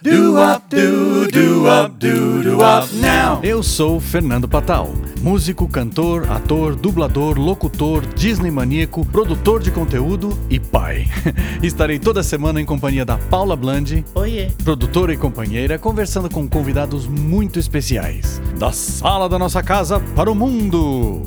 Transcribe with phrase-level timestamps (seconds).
[0.00, 3.40] Do up do do up do do up now.
[3.42, 10.60] Eu sou Fernando Patal, músico, cantor, ator, dublador, locutor, Disney maníaco, produtor de conteúdo e
[10.60, 11.08] pai.
[11.64, 14.52] Estarei toda semana em companhia da Paula Blandi, Oiê.
[14.62, 18.40] produtora e companheira, conversando com convidados muito especiais.
[18.56, 21.22] Da sala da nossa casa para o mundo.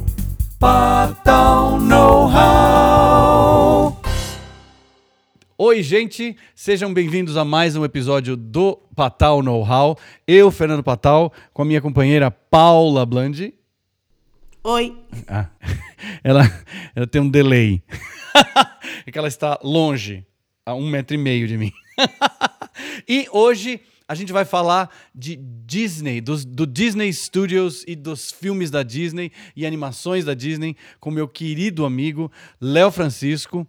[0.57, 3.10] Patal Know-how.
[5.63, 9.95] Oi, gente, sejam bem-vindos a mais um episódio do Patal Know-how.
[10.25, 13.53] Eu, Fernando Patal, com a minha companheira Paula Blandi.
[14.63, 14.97] Oi.
[15.27, 15.51] Ah,
[16.25, 16.41] ela,
[16.95, 17.83] ela tem um delay.
[19.05, 20.25] é que ela está longe,
[20.65, 21.71] a um metro e meio de mim.
[23.07, 28.71] e hoje a gente vai falar de Disney, dos, do Disney Studios e dos filmes
[28.71, 33.67] da Disney e animações da Disney com meu querido amigo Léo Francisco.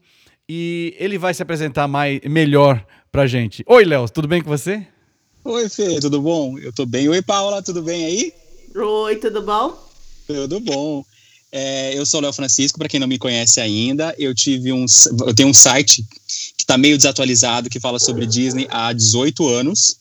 [0.54, 3.64] E ele vai se apresentar mais, melhor pra gente.
[3.66, 4.86] Oi, Léo, tudo bem com você?
[5.42, 6.58] Oi, Fê, tudo bom?
[6.58, 7.08] Eu tô bem.
[7.08, 8.34] Oi, Paula, tudo bem aí?
[8.76, 9.82] Oi, tudo bom?
[10.26, 11.02] Tudo bom.
[11.50, 14.14] É, eu sou o Léo Francisco, para quem não me conhece ainda.
[14.18, 14.84] Eu tive um,
[15.26, 16.04] eu tenho um site
[16.58, 19.96] que está meio desatualizado que fala sobre Disney há 18 anos.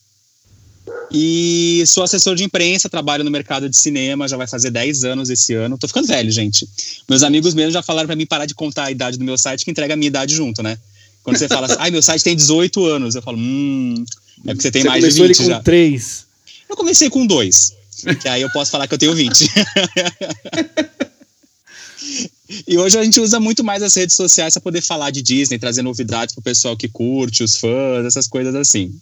[1.12, 5.28] E sou assessor de imprensa, trabalho no mercado de cinema, já vai fazer 10 anos
[5.28, 5.76] esse ano.
[5.76, 6.68] Tô ficando velho, gente.
[7.08, 9.64] Meus amigos mesmo já falaram para mim parar de contar a idade do meu site,
[9.64, 10.78] que entrega a minha idade junto, né?
[11.22, 14.04] Quando você fala assim, ai, meu site tem 18 anos, eu falo, hum,
[14.44, 15.60] é porque você tem você mais de 20 ele com já.
[15.60, 16.26] 3.
[16.68, 17.74] Eu comecei com dois,
[18.20, 19.44] que aí eu posso falar que eu tenho 20.
[22.66, 25.58] e hoje a gente usa muito mais as redes sociais para poder falar de Disney,
[25.58, 28.92] trazer novidades pro pessoal que curte, os fãs, essas coisas assim.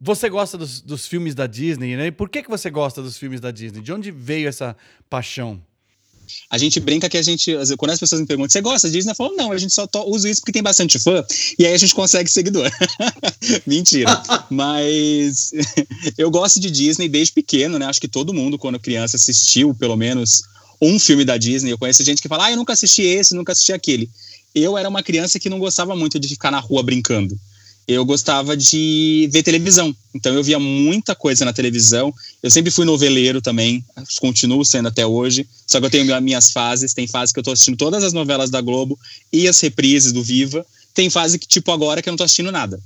[0.00, 2.06] Você gosta dos, dos filmes da Disney, né?
[2.06, 3.82] E por que, que você gosta dos filmes da Disney?
[3.82, 4.74] De onde veio essa
[5.10, 5.60] paixão?
[6.48, 9.12] A gente brinca que a gente, quando as pessoas me perguntam, você gosta de Disney?
[9.12, 11.24] Eu falo, não, a gente só usa isso porque tem bastante fã,
[11.58, 12.70] e aí a gente consegue seguidor.
[13.66, 14.22] Mentira.
[14.48, 15.50] Mas
[16.16, 17.86] eu gosto de Disney desde pequeno, né?
[17.86, 20.42] Acho que todo mundo, quando criança, assistiu pelo menos
[20.80, 21.72] um filme da Disney.
[21.72, 24.08] Eu conheço gente que fala, ah, eu nunca assisti esse, nunca assisti aquele.
[24.54, 27.38] Eu era uma criança que não gostava muito de ficar na rua brincando
[27.86, 29.94] eu gostava de ver televisão.
[30.14, 32.14] Então eu via muita coisa na televisão.
[32.42, 33.84] Eu sempre fui noveleiro também,
[34.20, 35.46] continuo sendo até hoje.
[35.66, 36.94] Só que eu tenho minhas fases.
[36.94, 38.98] Tem fase que eu tô assistindo todas as novelas da Globo
[39.32, 40.64] e as reprises do Viva.
[40.94, 42.80] Tem fase que, tipo, agora que eu não tô assistindo nada.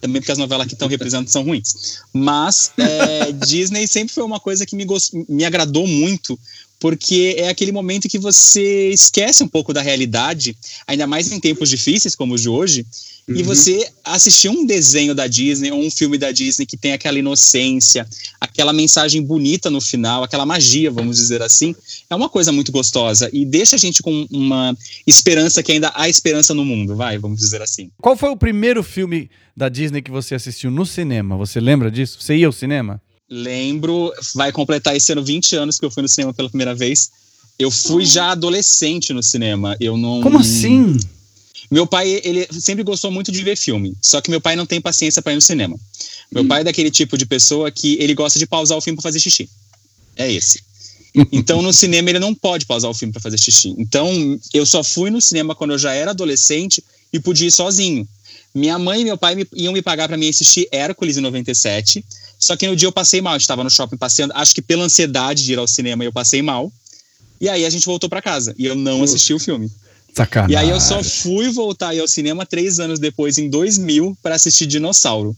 [0.00, 2.02] Também porque as novelas que estão representando são ruins.
[2.12, 4.86] Mas é, Disney sempre foi uma coisa que me,
[5.28, 6.38] me agradou muito,
[6.78, 10.56] porque é aquele momento que você esquece um pouco da realidade,
[10.86, 12.86] ainda mais em tempos difíceis como os de hoje,
[13.28, 13.36] uhum.
[13.36, 17.18] e você assistir um desenho da Disney ou um filme da Disney que tem aquela
[17.18, 18.06] inocência,
[18.40, 21.74] aquela mensagem bonita no final, aquela magia, vamos dizer assim,
[22.10, 24.76] é uma coisa muito gostosa e deixa a gente com uma
[25.06, 27.90] esperança que ainda há esperança no mundo, vai, vamos dizer assim.
[28.00, 31.36] Qual foi o primeiro filme da Disney que você assistiu no cinema?
[31.36, 32.18] Você lembra disso?
[32.20, 33.00] Você ia ao cinema?
[33.28, 37.10] Lembro, vai completar esse ano 20 anos que eu fui no cinema pela primeira vez.
[37.58, 39.76] Eu fui já adolescente no cinema.
[39.80, 40.20] Eu não.
[40.20, 40.96] Como assim?
[41.70, 43.96] Meu pai, ele sempre gostou muito de ver filme.
[44.00, 45.76] Só que meu pai não tem paciência para ir no cinema.
[46.30, 46.48] Meu hum.
[46.48, 49.20] pai é daquele tipo de pessoa que ele gosta de pausar o filme para fazer
[49.20, 49.48] xixi.
[50.16, 50.64] É esse.
[51.32, 53.74] Então, no cinema, ele não pode pausar o filme para fazer xixi.
[53.78, 58.06] Então, eu só fui no cinema quando eu já era adolescente e podia ir sozinho.
[58.54, 62.04] Minha mãe e meu pai me, iam me pagar para mim assistir Hércules em 97.
[62.46, 64.84] Só que no dia eu passei mal, eu estava no shopping passeando, acho que pela
[64.84, 66.72] ansiedade de ir ao cinema eu passei mal.
[67.40, 69.68] E aí a gente voltou para casa e eu não assisti o filme.
[70.14, 70.54] Sacanagem.
[70.54, 74.64] E aí eu só fui voltar ao cinema três anos depois, em 2000, para assistir
[74.64, 75.36] Dinossauro.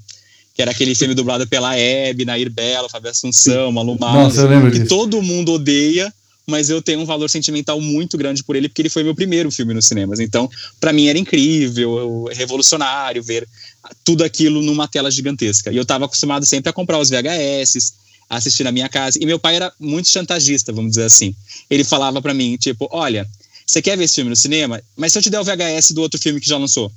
[0.54, 4.70] Que era aquele filme dublado pela Hebe, Nair Bela, Fábio Assunção, Malu Nossa, eu lembro
[4.70, 4.90] que disso.
[4.90, 6.12] todo mundo odeia,
[6.46, 9.50] mas eu tenho um valor sentimental muito grande por ele, porque ele foi meu primeiro
[9.50, 10.20] filme nos cinemas.
[10.20, 13.48] Então, para mim era incrível, revolucionário ver
[14.04, 15.70] tudo aquilo numa tela gigantesca.
[15.72, 17.94] E eu estava acostumado sempre a comprar os VHS,
[18.28, 19.18] assistir na minha casa.
[19.20, 21.34] E meu pai era muito chantagista, vamos dizer assim.
[21.70, 23.28] Ele falava para mim, tipo, olha,
[23.66, 24.82] você quer ver esse filme no cinema?
[24.96, 26.90] Mas se eu te der o VHS do outro filme que já lançou,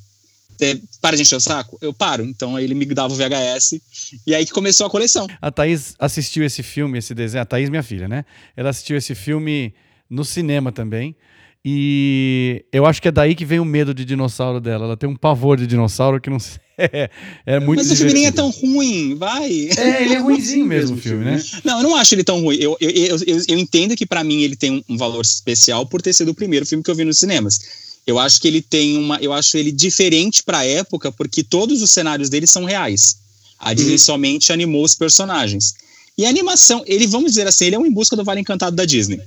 [0.57, 1.77] você para de encher o saco?
[1.81, 2.23] Eu paro.
[2.23, 3.81] Então ele me dava o VHS
[4.25, 5.27] e aí que começou a coleção.
[5.41, 7.41] A Thaís assistiu esse filme, esse desenho.
[7.41, 8.25] A Thaís, minha filha, né?
[8.55, 9.73] Ela assistiu esse filme
[10.09, 11.15] no cinema também.
[11.63, 14.85] E eu acho que é daí que vem o medo de dinossauro dela.
[14.85, 16.37] Ela tem um pavor de dinossauro que não
[16.93, 17.09] é,
[17.45, 19.69] é muito Mas o filme nem é tão ruim, vai.
[19.77, 21.43] É, ele é ruimzinho mesmo o filme, né?
[21.63, 22.57] Não, eu não acho ele tão ruim.
[22.57, 26.01] Eu, eu, eu, eu, eu entendo que para mim ele tem um valor especial por
[26.01, 27.59] ter sido o primeiro filme que eu vi nos cinemas.
[28.05, 29.17] Eu acho que ele tem uma.
[29.17, 33.17] Eu acho ele diferente pra época, porque todos os cenários dele são reais.
[33.59, 33.99] A Disney uhum.
[33.99, 35.75] somente animou os personagens.
[36.17, 38.75] E a animação, ele, vamos dizer assim, ele é um em busca do Vale Encantado
[38.75, 39.21] da Disney.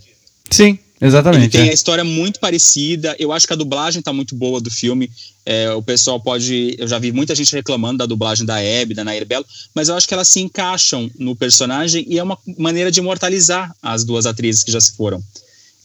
[0.50, 0.78] Sim.
[1.00, 1.42] Exatamente.
[1.42, 1.70] Ele tem é.
[1.70, 3.16] a história muito parecida.
[3.18, 5.10] Eu acho que a dublagem tá muito boa do filme.
[5.44, 6.76] É, o pessoal pode.
[6.78, 9.44] Eu já vi muita gente reclamando da dublagem da Abby, da Nair Belo,
[9.74, 13.74] mas eu acho que elas se encaixam no personagem e é uma maneira de imortalizar
[13.82, 15.22] as duas atrizes que já se foram.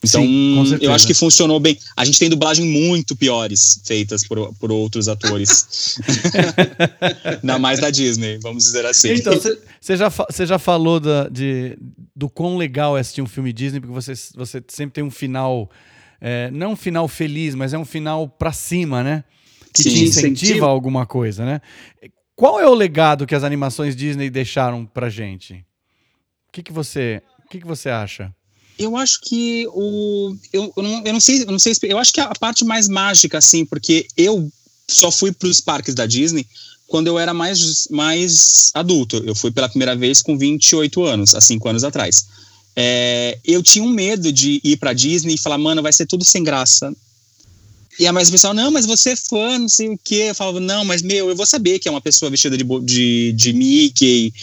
[0.03, 1.77] Então, Sim, eu acho que funcionou bem.
[1.95, 5.99] A gente tem dublagem muito piores feitas por, por outros atores.
[7.41, 9.13] Ainda mais da Disney, vamos dizer assim.
[9.13, 9.33] Então,
[9.79, 10.11] você já,
[10.45, 11.77] já falou da, de,
[12.15, 15.69] do quão legal é assistir um filme Disney, porque você, você sempre tem um final,
[16.21, 19.23] é, não um final feliz, mas é um final pra cima, né?
[19.73, 19.89] Que Sim.
[19.89, 20.65] te incentiva Incentiva.
[20.65, 21.61] a alguma coisa, né?
[22.35, 25.65] Qual é o legado que as animações Disney deixaram pra gente?
[26.47, 28.33] O que, que você, o que, que você acha?
[28.79, 30.33] Eu acho que o.
[30.53, 31.73] Eu, eu, não, eu não sei, eu não sei.
[31.83, 34.49] Eu acho que a parte mais mágica, assim, porque eu
[34.87, 36.47] só fui para os parques da Disney
[36.87, 39.17] quando eu era mais, mais adulto.
[39.25, 42.25] Eu fui pela primeira vez com 28 anos, há cinco anos atrás.
[42.73, 46.23] É, eu tinha um medo de ir para Disney e falar, mano, vai ser tudo
[46.23, 46.95] sem graça.
[47.99, 50.27] E a mais pessoal, não, mas você é fã, não sei o quê.
[50.29, 53.33] Eu falava, não, mas meu, eu vou saber que é uma pessoa vestida de, de,
[53.33, 54.33] de Mickey.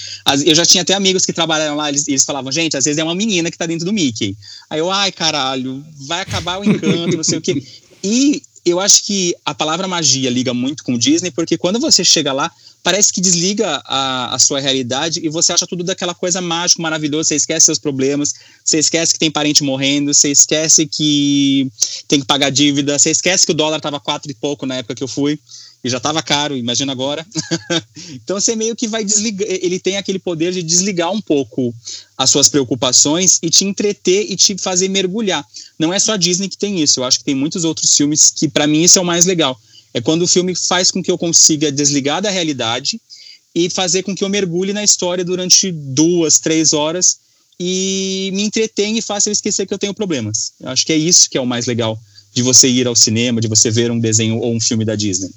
[0.45, 3.05] Eu já tinha até amigos que trabalharam lá, eles, eles falavam, gente, às vezes é
[3.05, 4.37] uma menina que tá dentro do Mickey.
[4.69, 7.65] Aí eu, ai, caralho, vai acabar o encanto, não sei o quê.
[8.05, 12.33] E eu acho que a palavra magia liga muito com Disney, porque quando você chega
[12.33, 12.51] lá,
[12.83, 17.29] parece que desliga a, a sua realidade e você acha tudo daquela coisa mágica, maravilhosa,
[17.29, 18.35] você esquece seus problemas,
[18.65, 21.71] você esquece que tem parente morrendo, você esquece que
[22.09, 24.97] tem que pagar dívida, você esquece que o dólar tava quatro e pouco na época
[24.97, 25.39] que eu fui,
[25.87, 27.25] e já tava caro, imagina agora.
[28.11, 31.73] então você meio que vai desligar, ele tem aquele poder de desligar um pouco
[32.19, 35.47] as suas preocupações e te entreter e te fazer mergulhar.
[35.79, 38.33] Não é só a Disney que tem isso, eu acho que tem muitos outros filmes
[38.35, 39.57] que para mim isso é o mais legal.
[39.95, 43.01] É quando o filme faz com que eu consiga desligar da realidade
[43.55, 47.19] e fazer com que eu mergulhe na história durante duas, três horas
[47.61, 50.53] e me entretenha e faça eu esquecer que eu tenho problemas.
[50.61, 51.97] Eu acho que é isso que é o mais legal
[52.35, 55.31] de você ir ao cinema, de você ver um desenho ou um filme da Disney.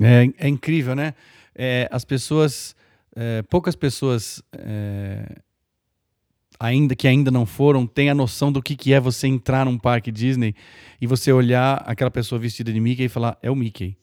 [0.00, 1.14] É, é incrível, né?
[1.54, 2.74] É, as pessoas,
[3.14, 5.36] é, poucas pessoas é,
[6.58, 9.78] ainda que ainda não foram têm a noção do que, que é você entrar num
[9.78, 10.54] parque Disney
[11.00, 13.96] e você olhar aquela pessoa vestida de Mickey e falar é o Mickey.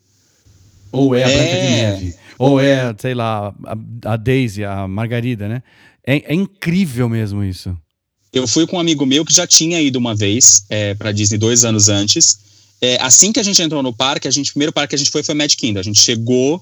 [0.91, 1.69] Ou é a Branca de É.
[1.69, 2.15] Neve.
[2.37, 5.63] Ou é, sei lá, a, a Daisy, a Margarida, né?
[6.05, 7.75] É, é incrível mesmo isso.
[8.31, 11.37] Eu fui com um amigo meu que já tinha ido uma vez é, para Disney
[11.37, 12.52] dois anos antes.
[12.85, 14.97] É, assim que a gente entrou no parque, a gente, o primeiro parque que a
[14.97, 15.79] gente foi foi Magic Kingdom.
[15.79, 16.61] A gente chegou,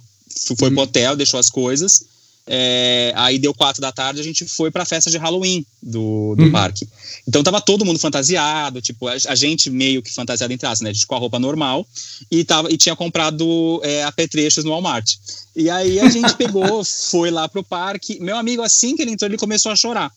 [0.56, 2.04] foi pro hotel, deixou as coisas.
[2.48, 6.44] é, aí deu quatro da tarde, a gente foi pra festa de Halloween do, do
[6.46, 6.52] Uhum.
[6.52, 6.88] parque.
[7.28, 10.90] Então tava todo mundo fantasiado, tipo, a, a gente meio que fantasiado em traço, né?
[10.90, 11.88] A gente com a roupa normal
[12.30, 15.16] e, tava, e tinha comprado é, apetrechos no Walmart.
[15.56, 18.20] E aí a gente pegou, foi lá pro parque.
[18.20, 20.12] Meu amigo, assim que ele entrou, ele começou a chorar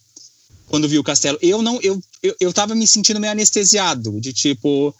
[0.69, 1.39] quando viu o castelo.
[1.43, 4.95] Eu não, eu, eu, eu tava me sentindo meio anestesiado, de tipo,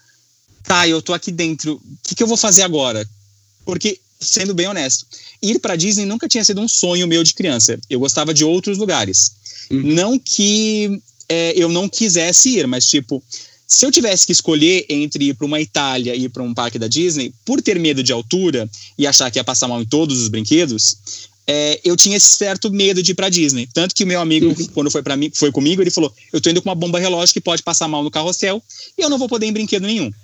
[0.67, 3.07] tá, eu tô aqui dentro, o que, que eu vou fazer agora?
[3.65, 5.05] Porque, sendo bem honesto,
[5.41, 7.79] ir pra Disney nunca tinha sido um sonho meu de criança.
[7.89, 9.31] Eu gostava de outros lugares.
[9.69, 13.23] Não que é, eu não quisesse ir, mas tipo,
[13.67, 16.77] se eu tivesse que escolher entre ir para uma Itália e ir para um parque
[16.77, 20.21] da Disney, por ter medo de altura e achar que ia passar mal em todos
[20.21, 20.97] os brinquedos,
[21.47, 23.67] é, eu tinha esse certo medo de ir pra Disney.
[23.73, 26.49] Tanto que o meu amigo, quando foi para mim, foi comigo, ele falou: Eu tô
[26.49, 28.61] indo com uma bomba relógio que pode passar mal no carrossel
[28.97, 30.11] e eu não vou poder ir em brinquedo nenhum.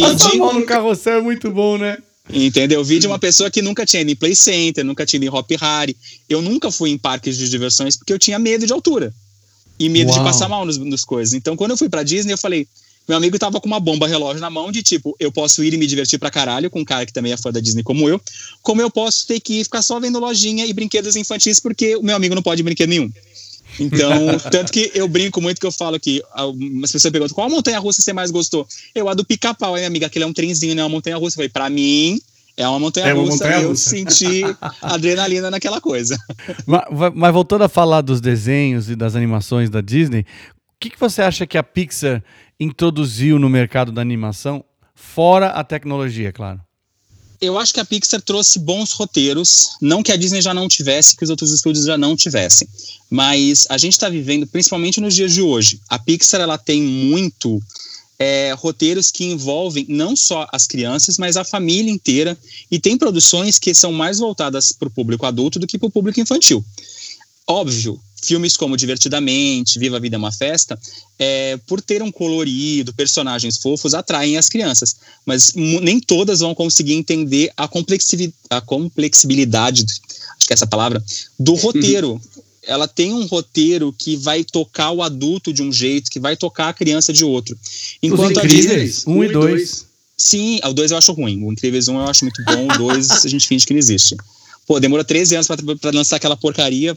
[0.00, 1.98] Passar mal no carrossel é muito bom, né?
[2.32, 2.82] entendeu?
[2.82, 5.50] Vide uma pessoa que nunca tinha ido em Play Center, nunca tinha ido em Hop
[5.60, 5.96] Harry.
[6.28, 9.12] Eu nunca fui em parques de diversões porque eu tinha medo de altura
[9.78, 10.18] e medo Uau.
[10.18, 11.34] de passar mal nos, nos coisas.
[11.34, 12.66] Então, quando eu fui pra Disney, eu falei.
[13.06, 15.76] Meu amigo tava com uma bomba relógio na mão de tipo, eu posso ir e
[15.76, 18.20] me divertir pra caralho com um cara que também é fã da Disney como eu,
[18.62, 22.02] como eu posso ter que ir ficar só vendo lojinha e brinquedos infantis porque o
[22.02, 23.10] meu amigo não pode brinquedo nenhum.
[23.78, 26.22] Então, tanto que eu brinco muito que eu falo que
[26.82, 28.66] as pessoas perguntam qual montanha russa você mais gostou?
[28.94, 31.16] Eu, a do pica-pau, aí, minha amiga, aquele é um trenzinho, não é uma montanha
[31.16, 31.34] russa.
[31.34, 32.20] Eu falei, pra mim,
[32.56, 33.32] é uma montanha É uma russa.
[33.32, 33.90] montanha eu russa.
[33.90, 34.42] senti
[34.80, 36.16] adrenalina naquela coisa.
[36.64, 36.82] Mas,
[37.14, 40.24] mas voltando a falar dos desenhos e das animações da Disney,
[40.84, 42.22] que, que você acha que a Pixar
[42.60, 44.62] introduziu no mercado da animação,
[44.94, 46.60] fora a tecnologia, claro?
[47.40, 51.16] Eu acho que a Pixar trouxe bons roteiros, não que a Disney já não tivesse,
[51.16, 52.68] que os outros estúdios já não tivessem,
[53.10, 57.62] mas a gente está vivendo, principalmente nos dias de hoje, a Pixar ela tem muito
[58.18, 62.38] é, roteiros que envolvem não só as crianças, mas a família inteira,
[62.70, 65.90] e tem produções que são mais voltadas para o público adulto do que para o
[65.90, 66.64] público infantil.
[67.46, 70.78] Óbvio, filmes como Divertidamente, Viva a Vida é uma Festa,
[71.18, 74.96] é, por ter um colorido, personagens fofos, atraem as crianças.
[75.24, 81.02] Mas nem todas vão conseguir entender a, complexivi- a complexibilidade, acho que é essa palavra,
[81.38, 82.20] do roteiro.
[82.66, 86.68] ela tem um roteiro que vai tocar o adulto de um jeito, que vai tocar
[86.68, 87.56] a criança de outro.
[88.02, 89.86] Enquanto Os Incríveis, 1 um e 2.
[90.16, 91.42] Sim, o 2 eu acho ruim.
[91.44, 93.78] O Incríveis 1 um eu acho muito bom, o 2 a gente finge que não
[93.78, 94.16] existe.
[94.66, 96.96] Pô, demora 13 anos pra, lançar aquela porcaria.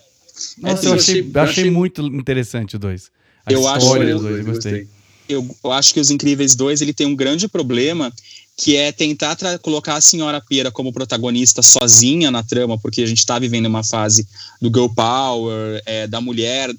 [0.57, 3.09] Nossa, é, eu, achei, achei, achei, muito interessante o 2.
[3.49, 4.87] Eu acho, dois, eu gostei.
[5.27, 8.11] Eu, eu acho que Os Incríveis 2 ele tem um grande problema
[8.55, 13.19] que é tentar colocar a senhora Pera como protagonista sozinha na trama, porque a gente
[13.19, 14.27] está vivendo uma fase
[14.59, 16.73] do girl power, é, da mulher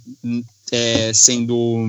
[0.73, 1.89] é, sendo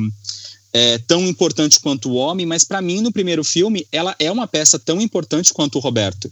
[0.72, 4.48] é, tão importante quanto o homem, mas para mim, no primeiro filme, ela é uma
[4.48, 6.32] peça tão importante quanto o Roberto.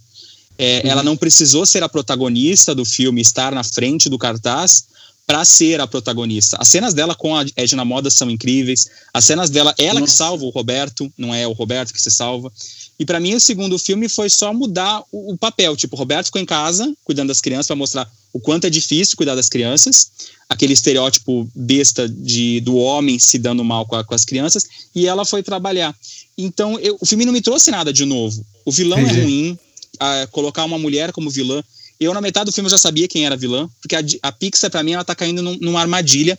[0.55, 0.91] É, uhum.
[0.91, 4.85] Ela não precisou ser a protagonista do filme, estar na frente do cartaz,
[5.27, 6.55] para ser a protagonista.
[6.57, 8.87] As cenas dela com a Edna Moda são incríveis.
[9.13, 10.13] As cenas dela, ela Nossa.
[10.13, 12.49] que salva o Roberto, não é o Roberto que se salva.
[12.97, 15.75] E para mim, o segundo filme foi só mudar o, o, papel.
[15.75, 19.17] Tipo, o Roberto ficou em casa, cuidando das crianças, para mostrar o quanto é difícil
[19.17, 20.11] cuidar das crianças.
[20.49, 24.63] Aquele estereótipo besta de, do homem se dando mal com, a, com as crianças.
[24.95, 25.93] E ela foi trabalhar.
[26.37, 28.45] Então, eu, o filme não me trouxe nada de novo.
[28.63, 29.19] O vilão Entendi.
[29.19, 29.59] é ruim.
[29.99, 31.61] A, colocar uma mulher como vilã.
[31.99, 33.69] Eu, na metade do filme, já sabia quem era a vilã.
[33.81, 36.37] Porque a, a Pixar, para mim, ela tá caindo num, numa armadilha.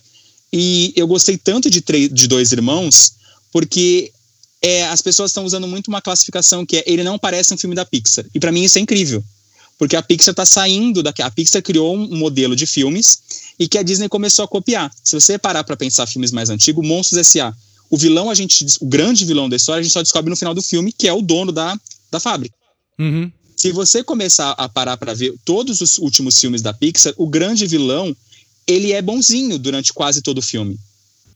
[0.52, 3.12] E eu gostei tanto de, de Dois Irmãos,
[3.52, 4.12] porque
[4.62, 7.76] é, as pessoas estão usando muito uma classificação que é ele não parece um filme
[7.76, 8.24] da Pixar.
[8.34, 9.22] E para mim isso é incrível.
[9.78, 11.22] Porque a Pixar está saindo daqui.
[11.22, 13.20] A Pixar criou um modelo de filmes
[13.58, 14.90] e que a Disney começou a copiar.
[15.04, 17.54] Se você parar para pensar filmes mais antigos, Monstros S.A.
[17.90, 20.52] O vilão, a gente, o grande vilão da história, a gente só descobre no final
[20.52, 21.78] do filme, que é o dono da,
[22.10, 22.54] da fábrica.
[22.98, 23.30] Uhum.
[23.58, 27.66] Se você começar a parar para ver todos os últimos filmes da Pixar, o grande
[27.66, 28.16] vilão,
[28.64, 30.78] ele é bonzinho durante quase todo o filme.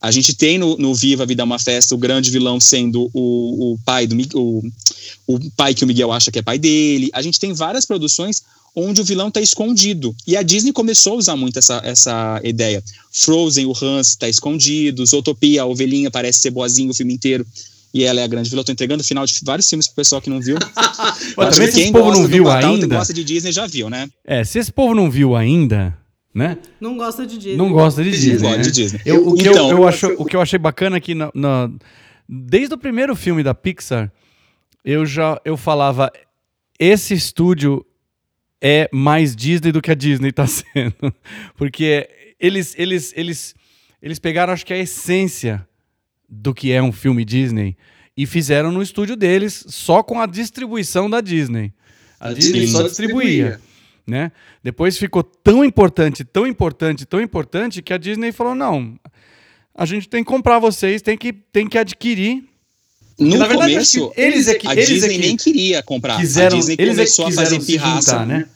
[0.00, 3.10] A gente tem no, no Viva a Vida é uma Festa o grande vilão sendo
[3.12, 4.62] o, o pai do o,
[5.26, 7.10] o pai que o Miguel acha que é pai dele.
[7.12, 10.14] A gente tem várias produções onde o vilão está escondido.
[10.24, 12.84] E a Disney começou a usar muito essa, essa ideia.
[13.10, 17.44] Frozen, o Hans está escondido, Zootopia, a ovelhinha parece ser boazinha o filme inteiro.
[17.94, 18.60] E ela é a grande vilã.
[18.60, 20.56] Eu tô entregando o final de vários filmes pro pessoal que não viu.
[21.36, 22.86] Mas se esse povo não viu Natal, ainda.
[22.86, 24.08] gosta de Disney já viu, né?
[24.24, 25.96] É, se esse povo não viu ainda,
[26.34, 26.56] né?
[26.80, 27.56] Não gosta de Disney.
[27.56, 28.34] Não gosta de Disney.
[28.34, 29.00] Não gosta de Disney.
[29.04, 31.70] Eu, o, que então, eu, eu acho, o que eu achei bacana aqui na, na,
[32.28, 34.10] desde o primeiro filme da Pixar,
[34.84, 36.10] eu já eu falava
[36.78, 37.84] esse estúdio
[38.60, 41.14] é mais Disney do que a Disney está sendo,
[41.56, 42.08] porque
[42.40, 43.54] eles eles eles
[44.00, 45.66] eles pegaram acho que a essência
[46.34, 47.76] do que é um filme Disney
[48.16, 51.72] e fizeram no estúdio deles só com a distribuição da Disney.
[52.18, 53.26] A, a Disney, Disney só distribuía.
[53.28, 53.72] distribuía
[54.06, 54.32] né?
[54.62, 58.98] Depois ficou tão importante, tão importante, tão importante que a Disney falou: não,
[59.74, 62.44] a gente tem que comprar vocês, tem que, tem que adquirir.
[63.18, 65.82] No na verdade, começo, eles é que, a eles é Disney é que nem queria
[65.82, 66.18] comprar.
[66.18, 68.10] Quiseram, a Disney eles começou é a fazer pirraça.
[68.12, 68.48] Juntar, né?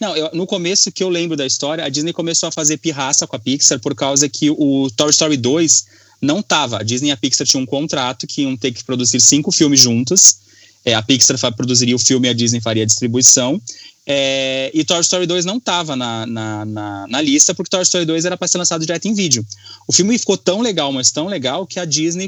[0.00, 3.26] Não, eu, no começo que eu lembro da história, a Disney começou a fazer pirraça
[3.26, 5.86] com a Pixar por causa que o Toy Story 2
[6.20, 6.78] não tava.
[6.78, 9.80] A Disney e a Pixar tinham um contrato que iam ter que produzir cinco filmes
[9.80, 10.38] juntos.
[10.84, 13.60] É, a Pixar produziria o filme e a Disney faria a distribuição.
[14.10, 18.06] É, e Toy Story 2 não estava na, na, na, na, lista, porque Toy Story
[18.06, 19.44] 2 era para ser lançado direto em vídeo.
[19.86, 22.26] O filme ficou tão legal, mas tão legal, que a Disney.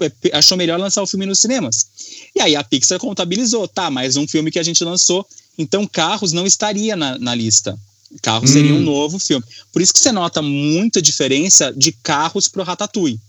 [0.00, 1.88] É, achou melhor lançar o filme nos cinemas.
[2.36, 5.26] E aí a Pixar contabilizou, tá, mais um filme que a gente lançou,
[5.58, 7.76] então Carros não estaria na, na lista.
[8.22, 8.52] Carros hum.
[8.52, 9.44] seria um novo filme.
[9.72, 13.20] Por isso que você nota muita diferença de Carros pro Ratatouille.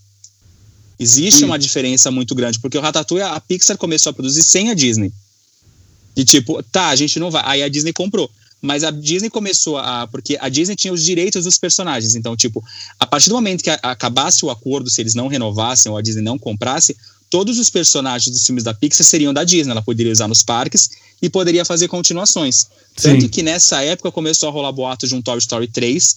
[0.98, 1.48] Existe hum.
[1.48, 5.12] uma diferença muito grande, porque o Ratatouille a Pixar começou a produzir sem a Disney.
[6.14, 7.42] De tipo, tá, a gente não vai.
[7.44, 8.30] Aí a Disney comprou.
[8.60, 10.06] Mas a Disney começou a.
[10.06, 12.14] Porque a Disney tinha os direitos dos personagens.
[12.14, 12.62] Então, tipo,
[12.98, 16.22] a partir do momento que acabasse o acordo, se eles não renovassem ou a Disney
[16.22, 16.96] não comprasse,
[17.30, 19.70] todos os personagens dos filmes da Pixar seriam da Disney.
[19.70, 20.90] Ela poderia usar nos parques
[21.22, 22.66] e poderia fazer continuações.
[23.00, 23.12] Sim.
[23.12, 26.16] Tanto que nessa época começou a rolar boato de um Toy Story 3,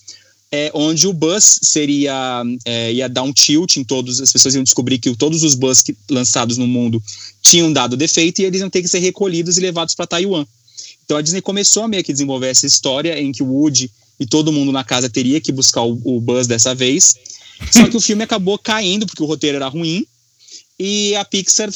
[0.52, 4.64] é, onde o Buzz seria é, ia dar um tilt em todos, as pessoas iam
[4.64, 7.02] descobrir que todos os Buzz que, lançados no mundo
[7.42, 10.46] tinham dado defeito e eles iam ter que ser recolhidos e levados para Taiwan.
[11.06, 14.26] Então a Disney começou a meio que desenvolver essa história em que o Woody e
[14.26, 17.16] todo mundo na casa teria que buscar o, o Buzz dessa vez.
[17.72, 20.06] Só que o filme acabou caindo porque o roteiro era ruim
[20.78, 21.70] e a Pixar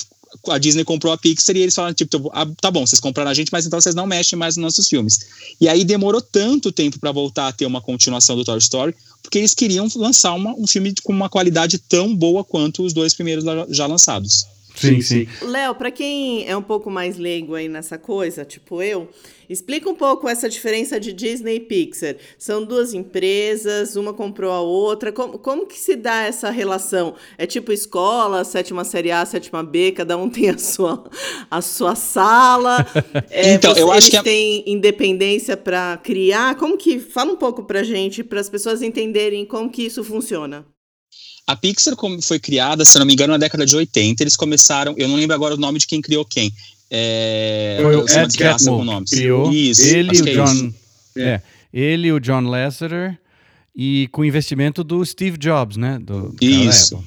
[0.50, 3.34] a Disney comprou a Pixar e eles falaram, tipo, ah, tá bom, vocês compraram a
[3.34, 5.20] gente, mas então vocês não mexem mais nos nossos filmes.
[5.60, 9.38] E aí demorou tanto tempo para voltar a ter uma continuação do Toy Story, porque
[9.38, 13.44] eles queriam lançar uma, um filme com uma qualidade tão boa quanto os dois primeiros
[13.70, 14.46] já lançados.
[14.80, 15.28] Sim, sim.
[15.42, 19.08] Léo, para quem é um pouco mais leigo aí nessa coisa, tipo eu,
[19.50, 22.16] explica um pouco essa diferença de Disney e Pixar.
[22.38, 25.12] São duas empresas, uma comprou a outra.
[25.12, 27.16] Como, como que se dá essa relação?
[27.38, 31.04] É tipo escola, sétima série A, sétima B, cada um tem a sua,
[31.50, 32.86] a sua sala.
[33.30, 36.56] É, Então, eu acho eles que a- têm independência para criar.
[36.56, 40.66] Como que fala um pouco pra gente, para as pessoas entenderem como que isso funciona?
[41.48, 44.22] A Pixar como foi criada, se eu não me engano, na década de 80.
[44.22, 46.54] Eles começaram, eu não lembro agora o nome de quem criou quem.
[46.92, 49.10] É, Foi o eu sou uma Ed desgraça Catmull com nomes.
[49.10, 49.52] criou.
[49.52, 50.54] Isso, ele e o é John.
[50.54, 50.76] isso.
[51.18, 51.42] É.
[51.74, 53.18] Ele e o John Lasseter.
[53.76, 56.00] E com investimento do Steve Jobs, né?
[56.00, 57.02] Do, Isso.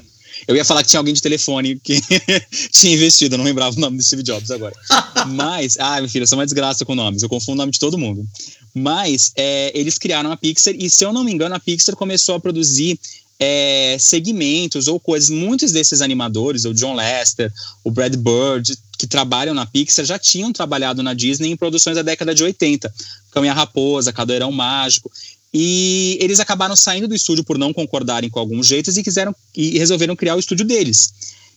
[0.46, 2.00] Eu ia falar que tinha alguém de telefone que
[2.72, 4.74] tinha investido, eu não lembrava o nome do Steve Jobs agora.
[5.28, 7.78] Mas, ah, meu filho, eu sou uma desgraça com nomes, eu confundo o nome de
[7.80, 8.24] todo mundo.
[8.72, 12.36] Mas é, eles criaram a Pixar e, se eu não me engano, a Pixar começou
[12.36, 12.98] a produzir
[13.40, 15.30] é, segmentos ou coisas.
[15.30, 17.50] Muitos desses animadores, o John Lester,
[17.82, 22.02] o Brad Bird, que trabalham na Pixar, já tinham trabalhado na Disney em produções da
[22.02, 22.92] década de 80.
[23.30, 25.10] Cão e a Raposa, Cadeirão Mágico.
[25.52, 29.78] E eles acabaram saindo do estúdio por não concordarem com alguns jeitos e quiseram e
[29.78, 31.12] resolveram criar o estúdio deles.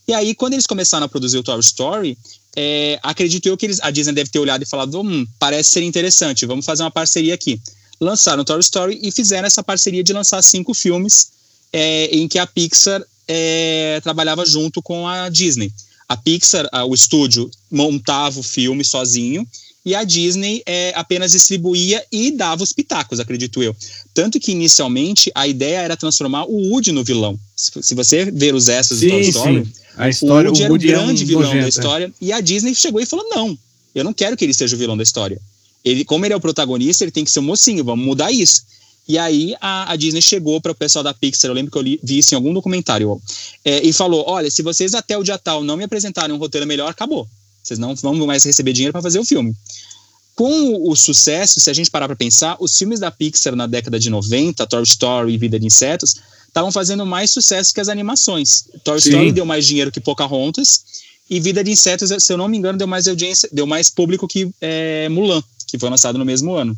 [0.08, 2.18] E aí, quando eles começaram a produzir o Toy Story,
[2.56, 5.84] é, acredito eu que eles, a Disney deve ter olhado e falado: hum, parece ser
[5.84, 7.62] interessante, vamos fazer uma parceria aqui.
[8.02, 11.43] Lançaram o Toy Story e fizeram essa parceria de lançar cinco filmes
[11.74, 15.74] é, em que a Pixar é, trabalhava junto com a Disney.
[16.08, 19.48] A Pixar, a- o estúdio, montava o filme sozinho
[19.86, 23.76] e a Disney é, apenas distribuía e dava os pitacos, acredito eu.
[24.14, 27.38] Tanto que inicialmente a ideia era transformar o Woody no vilão.
[27.56, 29.72] Se, se você ver os extras do Toy Sim, Story, sim.
[29.98, 31.70] A história, o Woody, o era o Woody é um grande vilão nojento, da é.
[31.70, 32.14] história.
[32.22, 33.58] E a Disney chegou e falou: não,
[33.94, 35.40] eu não quero que ele seja o vilão da história.
[35.84, 38.64] Ele, como ele é o protagonista, ele tem que ser um mocinho, vamos mudar isso.
[39.08, 41.82] E aí a, a Disney chegou para o pessoal da Pixar, eu lembro que eu
[41.82, 43.22] li- vi isso em algum documentário,
[43.66, 46.66] é, e falou: olha, se vocês até o dia tal não me apresentarem um roteiro
[46.66, 47.28] melhor, acabou.
[47.62, 49.54] Vocês não vão mais receber dinheiro para fazer o filme.
[50.36, 53.68] Com o, o sucesso, se a gente parar para pensar, os filmes da Pixar na
[53.68, 56.16] década de 90, Toy Story e Vida de Insetos,
[56.48, 58.66] estavam fazendo mais sucesso que as animações.
[58.84, 59.10] Toy Sim.
[59.10, 60.84] Story deu mais dinheiro que Pocahontas
[61.30, 64.28] e Vida de Insetos, se eu não me engano, deu mais audiência, deu mais público
[64.28, 66.76] que é, Mulan, que foi lançado no mesmo ano.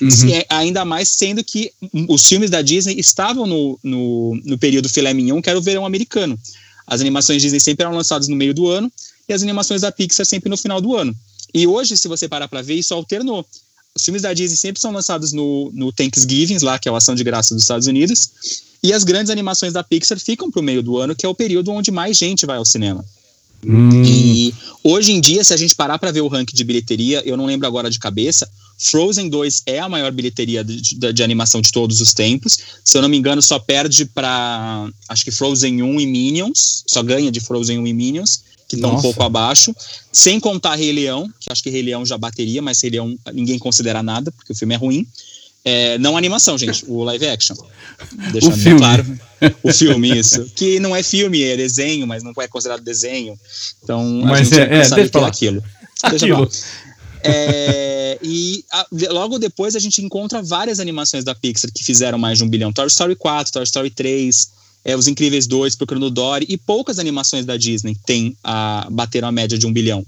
[0.00, 0.34] Uhum.
[0.34, 1.72] É- ainda mais sendo que
[2.08, 5.84] os filmes da Disney estavam no, no, no período filé mignon, que era o verão
[5.86, 6.38] americano.
[6.86, 8.92] As animações Disney sempre eram lançadas no meio do ano
[9.28, 11.14] e as animações da Pixar sempre no final do ano.
[11.52, 13.46] E hoje, se você parar para ver, isso alternou.
[13.94, 17.14] Os filmes da Disney sempre são lançados no, no Thanksgiving, lá, que é a ação
[17.14, 18.28] de graça dos Estados Unidos,
[18.82, 21.34] e as grandes animações da Pixar ficam para o meio do ano, que é o
[21.34, 23.04] período onde mais gente vai ao cinema.
[23.64, 27.22] Hum, E hoje em dia, se a gente parar para ver o ranking de bilheteria,
[27.24, 31.22] eu não lembro agora de cabeça, Frozen 2 é a maior bilheteria de, de- de
[31.22, 32.58] animação de todos os tempos.
[32.84, 37.02] Se eu não me engano, só perde para acho que Frozen 1 e Minions, só
[37.02, 39.74] ganha de Frozen 1 e Minions, que estão um pouco abaixo.
[40.12, 43.58] Sem contar Rei Leão, que acho que Rei Leão já bateria, mas Rei Leão ninguém
[43.58, 45.06] considera nada, porque o filme é ruim.
[45.66, 47.56] É, não a animação, gente, o live action.
[48.32, 48.78] Deixando bem filme.
[48.80, 49.18] claro.
[49.62, 50.44] O filme, isso.
[50.54, 53.38] Que não é filme, é desenho, mas não é considerado desenho.
[53.82, 55.28] Então, a Mas gente é- não é, sabe deixa o que é lá.
[55.28, 55.64] aquilo.
[56.10, 56.50] Deixa Aquilo.
[57.24, 62.38] É, e a- logo depois a gente encontra várias animações da Pixar que fizeram mais
[62.38, 62.72] de um bilhão.
[62.72, 64.50] Toy Story 4, Toy Story 3,
[64.84, 69.32] é, Os Incríveis 2, Procurando Dory, e poucas animações da Disney tem a, bateram a
[69.32, 70.04] média de um bilhão.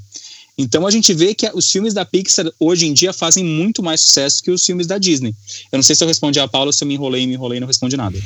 [0.58, 4.00] Então a gente vê que os filmes da Pixar hoje em dia fazem muito mais
[4.02, 5.34] sucesso que os filmes da Disney.
[5.72, 7.58] Eu não sei se eu respondi a Paula, se eu me enrolei e me enrolei
[7.58, 8.18] e não respondi nada.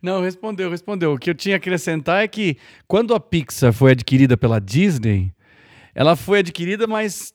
[0.00, 1.12] Não, respondeu, respondeu.
[1.14, 2.56] O que eu tinha que acrescentar é que
[2.88, 5.30] quando a Pixar foi adquirida pela Disney,
[5.94, 7.32] ela foi adquirida, mas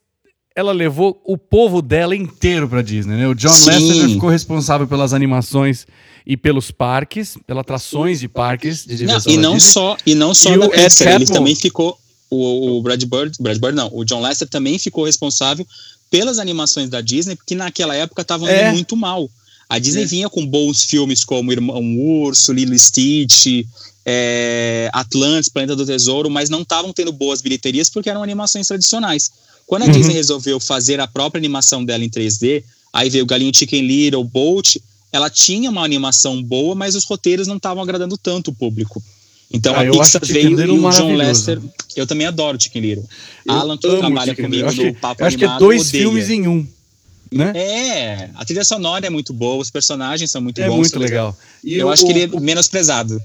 [0.57, 3.27] ela levou o povo dela inteiro pra Disney, né?
[3.27, 3.69] O John Sim.
[3.69, 5.85] Lasseter ficou responsável pelas animações
[6.25, 9.71] e pelos parques, pelas atrações de parques de Não, diversão e da não Disney.
[9.71, 11.95] só e não só E Ed Pixar, ele também ficou
[12.27, 15.65] o, o Brad Bird, Brad Bird não, o John Lasseter também ficou responsável
[16.09, 18.65] pelas animações da Disney, porque naquela época estavam É.
[18.69, 19.29] indo muito mal.
[19.69, 20.05] A Disney É.
[20.07, 23.45] vinha com bons filmes como Irmão Urso, Lilo e Stitch,
[24.05, 29.31] é, Atlantis, Planeta do Tesouro, mas não estavam tendo boas bilheterias porque eram animações tradicionais.
[29.67, 29.91] Quando a Uhum.
[29.91, 34.77] Disney resolveu fazer a própria animação dela em 3D, aí veio Galinho Chicken Little, Bolt,
[35.11, 39.03] ela tinha uma animação boa, mas os roteiros não estavam agradando tanto o público.
[39.51, 41.15] Então Ah, a Pixar acho veio e o John.
[41.15, 41.61] Lester.
[41.95, 43.05] Eu também adoro Chicken Little.
[43.45, 45.87] Eu Alan, que trabalha Chicken comigo no acho Papo eu acho que é Animado, dois
[45.89, 46.03] odeia.
[46.03, 46.67] filmes em um,
[47.31, 47.51] né?
[47.55, 50.77] É, a trilha sonora é muito boa, os personagens são muito É, bons.
[50.77, 51.37] muito legal.
[51.63, 53.21] E Eu o- acho que ele é o- menosprezado.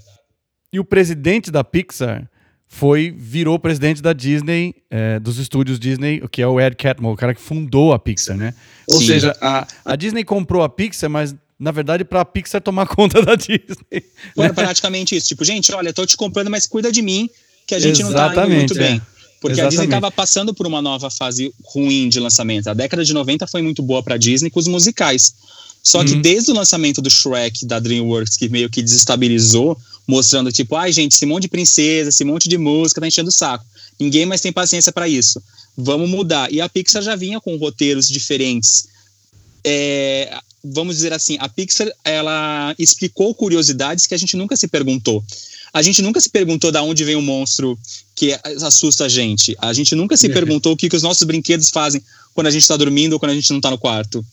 [0.72, 2.28] E o presidente da Pixar
[2.74, 7.16] foi virou presidente da Disney, é, dos estúdios Disney, que é o Ed Catmull, o
[7.16, 8.54] cara que fundou a Pixar, né?
[8.88, 9.08] Ou Sim.
[9.08, 13.20] seja, a, a Disney comprou a Pixar, mas na verdade para a Pixar tomar conta
[13.20, 14.02] da Disney.
[14.34, 15.28] Foi praticamente isso.
[15.28, 17.28] Tipo, gente, olha, tô te comprando, mas cuida de mim,
[17.66, 18.78] que a gente não tá indo Exatamente, muito é.
[18.78, 19.02] bem.
[19.38, 19.60] Porque Exatamente.
[19.60, 22.68] a Disney estava passando por uma nova fase ruim de lançamento.
[22.68, 25.34] A década de 90 foi muito boa para Disney com os musicais.
[25.82, 26.06] Só uhum.
[26.06, 29.76] que desde o lançamento do Shrek da DreamWorks, que meio que desestabilizou,
[30.06, 33.32] mostrando tipo, ai gente, esse monte de princesa, esse monte de música tá enchendo o
[33.32, 33.64] saco.
[33.98, 35.42] Ninguém mais tem paciência para isso.
[35.76, 36.52] Vamos mudar.
[36.52, 38.88] E a Pixar já vinha com roteiros diferentes.
[39.64, 45.24] É, vamos dizer assim, a Pixar ela explicou curiosidades que a gente nunca se perguntou.
[45.72, 47.78] A gente nunca se perguntou de onde vem o monstro
[48.14, 49.56] que assusta a gente.
[49.58, 50.28] A gente nunca se é.
[50.28, 52.02] perguntou o que, que os nossos brinquedos fazem
[52.34, 54.24] quando a gente está dormindo ou quando a gente não está no quarto.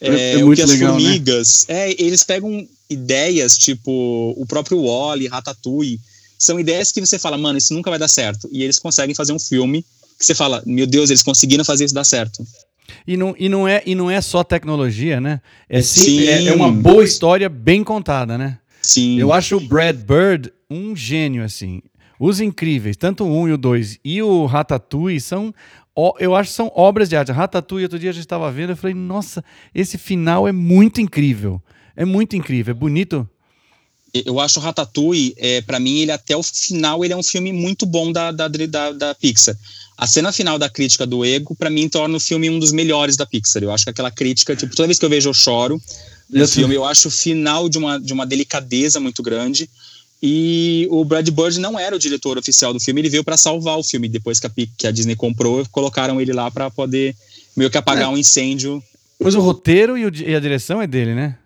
[0.00, 1.02] É, é, é o que as legal, né?
[1.02, 1.66] formigas.
[1.68, 1.90] Né?
[1.90, 6.00] É, eles pegam ideias tipo o próprio Wally, Ratatouille.
[6.38, 8.48] São ideias que você fala, mano, isso nunca vai dar certo.
[8.52, 9.84] E eles conseguem fazer um filme
[10.18, 12.46] que você fala, meu Deus, eles conseguiram fazer isso dar certo.
[13.06, 15.40] E não, e não, é, e não é só tecnologia, né?
[15.68, 16.26] É, sim.
[16.26, 18.58] É, é uma boa história bem contada, né?
[18.80, 19.18] Sim.
[19.18, 21.82] Eu acho o Brad Bird um gênio, assim.
[22.18, 25.52] Os Incríveis, tanto o 1 e o 2 e o Ratatouille são
[26.18, 27.32] eu acho que são obras de arte.
[27.32, 29.42] Ratatouille, outro dia a gente estava vendo, eu falei, nossa,
[29.74, 31.60] esse final é muito incrível.
[31.96, 33.28] É muito incrível, é bonito.
[34.12, 37.84] Eu acho Ratatouille, é, para mim, ele até o final, ele é um filme muito
[37.84, 39.56] bom da, da, da, da Pixar.
[39.98, 43.16] A cena final da crítica do Ego, para mim, torna o filme um dos melhores
[43.16, 43.62] da Pixar.
[43.62, 45.80] Eu acho que aquela crítica, tipo, toda vez que eu vejo eu choro
[46.28, 46.74] no eu filme.
[46.74, 49.68] Eu acho o final de uma, de uma delicadeza muito grande.
[50.22, 53.78] E o Brad Bird não era o diretor oficial do filme, ele veio para salvar
[53.78, 54.08] o filme.
[54.08, 57.14] Depois que a, que a, Disney comprou, colocaram ele lá para poder
[57.56, 58.08] meio que apagar é.
[58.08, 58.82] um incêndio.
[59.20, 61.36] Mas o roteiro e, o, e, a direção é dele, né?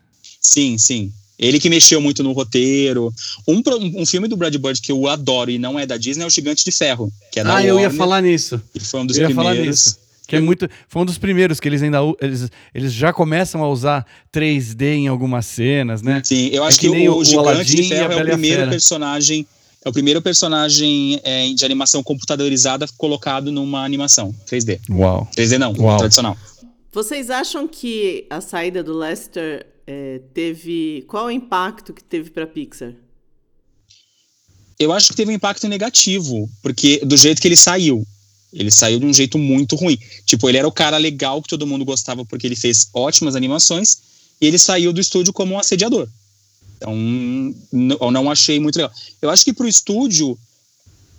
[0.40, 1.12] Sim, sim.
[1.38, 3.12] Ele que mexeu muito no roteiro.
[3.48, 3.62] Um,
[4.02, 6.30] um filme do Brad Bird que eu adoro e não é da Disney é O
[6.30, 7.10] Gigante de Ferro.
[7.32, 8.60] Que é da ah, Warner, eu ia falar nisso.
[8.74, 9.46] Que foi um dos eu primeiros.
[9.46, 9.98] Ia falar nisso.
[10.28, 10.68] Que é muito.
[10.86, 11.98] Foi um dos primeiros que eles ainda.
[12.20, 16.20] Eles, eles já começam a usar 3D em algumas cenas, né?
[16.22, 19.46] Sim, eu acho é que, que o, o Gigante de Ferro é o primeiro personagem.
[19.82, 24.78] É o primeiro personagem é, de animação computadorizada colocado numa animação 3D.
[24.90, 25.26] Uau.
[25.34, 25.96] 3D não, Uau.
[25.96, 26.36] tradicional.
[26.92, 31.04] Vocês acham que a saída do Lester é, teve.
[31.08, 32.94] Qual o impacto que teve para Pixar?
[34.78, 38.06] Eu acho que teve um impacto negativo, porque do jeito que ele saiu.
[38.52, 39.98] Ele saiu de um jeito muito ruim.
[40.24, 43.98] Tipo, ele era o cara legal que todo mundo gostava porque ele fez ótimas animações
[44.40, 46.08] e ele saiu do estúdio como um assediador.
[46.76, 46.94] Então,
[48.00, 48.92] eu não achei muito legal.
[49.20, 50.38] Eu acho que pro estúdio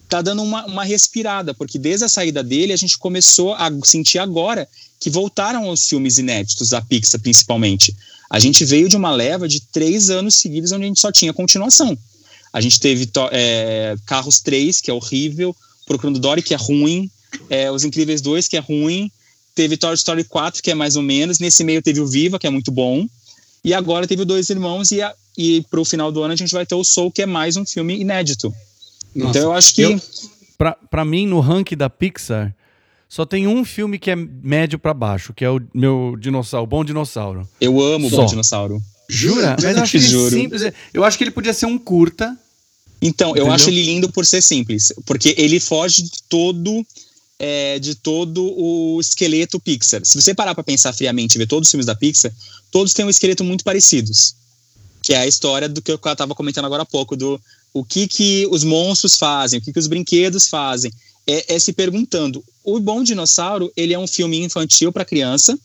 [0.10, 4.20] tá dando uma, uma respirada, porque desde a saída dele a gente começou a sentir
[4.20, 4.68] agora
[5.00, 7.96] que voltaram os filmes inéditos, a Pixar principalmente.
[8.32, 11.34] A gente veio de uma leva de três anos seguidos onde a gente só tinha
[11.34, 11.98] continuação.
[12.54, 15.54] A gente teve é, Carros 3, que é horrível,
[15.86, 17.12] Procurando Dory, que é ruim,
[17.50, 19.12] é, Os Incríveis 2, que é ruim,
[19.54, 22.48] teve Toy Story 4, que é mais ou menos, nesse meio teve o Viva, que
[22.48, 23.06] é muito bom,
[23.66, 26.54] e agora teve o Dois Irmãos, e, a, e pro final do ano a gente
[26.54, 28.54] vai ter o Soul, que é mais um filme inédito.
[29.14, 29.82] Nossa, então eu acho que...
[29.82, 30.02] Eu,
[30.58, 32.56] pra, pra mim, no ranking da Pixar,
[33.12, 36.82] só tem um filme que é médio para baixo, que é o meu dinossauro, Bom
[36.82, 37.46] Dinossauro.
[37.60, 38.82] Eu amo o Bom Dinossauro.
[39.10, 39.58] Jura?
[39.62, 40.30] Mas eu acho ele Juro.
[40.30, 40.62] simples.
[40.94, 42.34] Eu acho que ele podia ser um curta.
[43.02, 43.48] Então, Entendeu?
[43.48, 46.86] eu acho ele lindo por ser simples, porque ele foge de todo
[47.38, 50.00] é, de todo o esqueleto Pixar.
[50.06, 52.32] Se você parar para pensar friamente e ver todos os filmes da Pixar,
[52.72, 54.36] todos têm um esqueleto muito parecidos.
[55.04, 57.42] Que é a história do que eu estava comentando agora há pouco, do
[57.74, 60.94] o que, que os monstros fazem, o que, que os brinquedos fazem.
[61.28, 62.42] É, é se perguntando.
[62.64, 65.58] O Bom Dinossauro, ele é um filme infantil para criança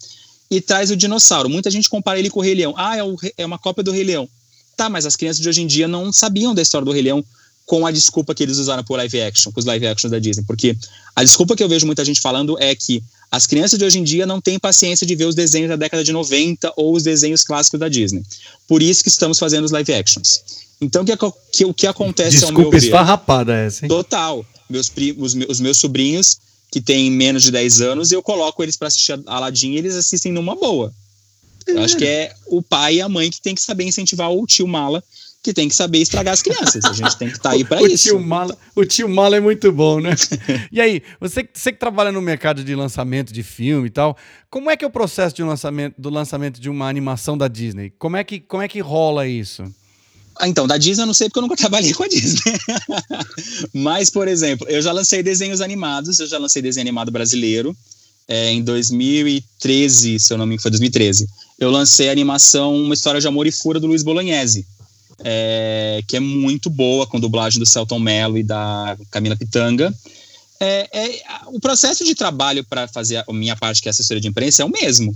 [0.51, 1.49] e traz o dinossauro.
[1.49, 2.75] Muita gente compara ele com o Rei Leão.
[2.77, 4.29] Ah, é, o, é uma cópia do Rei Leão.
[4.77, 7.25] Tá, mas as crianças de hoje em dia não sabiam da história do Rei Leão
[7.65, 10.45] com a desculpa que eles usaram por live action, com os live action da Disney.
[10.47, 10.77] Porque
[11.15, 14.05] a desculpa que eu vejo muita gente falando é que as crianças de hoje em
[14.05, 17.43] dia não têm paciência de ver os desenhos da década de 90 ou os desenhos
[17.43, 18.23] clássicos da Disney.
[18.69, 20.43] Por isso que estamos fazendo os live actions.
[20.81, 21.17] Então, o que,
[21.53, 22.87] que, que acontece Desculpa, ao meu ver...
[22.87, 23.89] esfarrapada essa, hein?
[23.89, 24.47] Total.
[24.71, 26.39] Meus primos, os meus sobrinhos,
[26.71, 30.33] que têm menos de 10 anos, eu coloco eles para assistir Aladdin e eles assistem
[30.33, 30.93] numa boa.
[31.67, 34.47] Eu acho que é o pai e a mãe que tem que saber incentivar o
[34.47, 35.03] tio mala
[35.47, 36.85] que tem que saber estragar as crianças.
[36.85, 38.09] A gente tem que estar tá aí para isso.
[38.09, 40.11] Tio Mala, o tio Mala é muito bom, né?
[40.73, 44.17] e aí, você, você que trabalha no mercado de lançamento de filme e tal,
[44.51, 47.93] como é que é o processo de lançamento, do lançamento de uma animação da Disney?
[47.97, 49.63] Como é que, como é que rola isso?
[50.39, 52.53] Ah, então, da Disney eu não sei porque eu nunca trabalhei com a Disney.
[53.73, 57.77] Mas, por exemplo, eu já lancei desenhos animados, eu já lancei desenho animado brasileiro.
[58.29, 61.29] É, em 2013, se eu não me engano, foi 2013.
[61.61, 64.67] Eu lancei a animação Uma História de Amor e Fura do Luiz Bolognese
[65.25, 69.95] é, que é muito boa, com dublagem do Celton Mello e da Camila Pitanga.
[70.61, 74.29] É, é, o processo de trabalho para fazer a minha parte, que é assessoria de
[74.29, 75.15] imprensa, é o mesmo.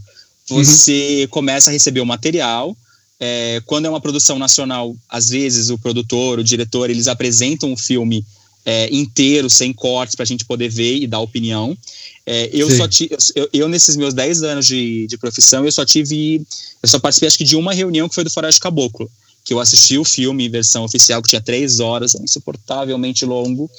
[0.49, 1.29] Você uhum.
[1.29, 2.77] começa a receber o material.
[3.23, 7.77] É, quando é uma produção nacional, às vezes o produtor, o diretor, eles apresentam o
[7.77, 8.25] filme
[8.65, 11.77] é, inteiro, sem cortes, para a gente poder ver e dar opinião.
[12.25, 12.77] É, eu Sim.
[12.77, 16.43] só tive, eu, eu, nesses meus 10 anos de, de profissão, eu só tive,
[16.83, 19.11] eu só participei acho que de uma reunião que foi do Floresta Caboclo,
[19.45, 23.71] que eu assisti o filme em versão oficial, que tinha três horas, insuportavelmente longo.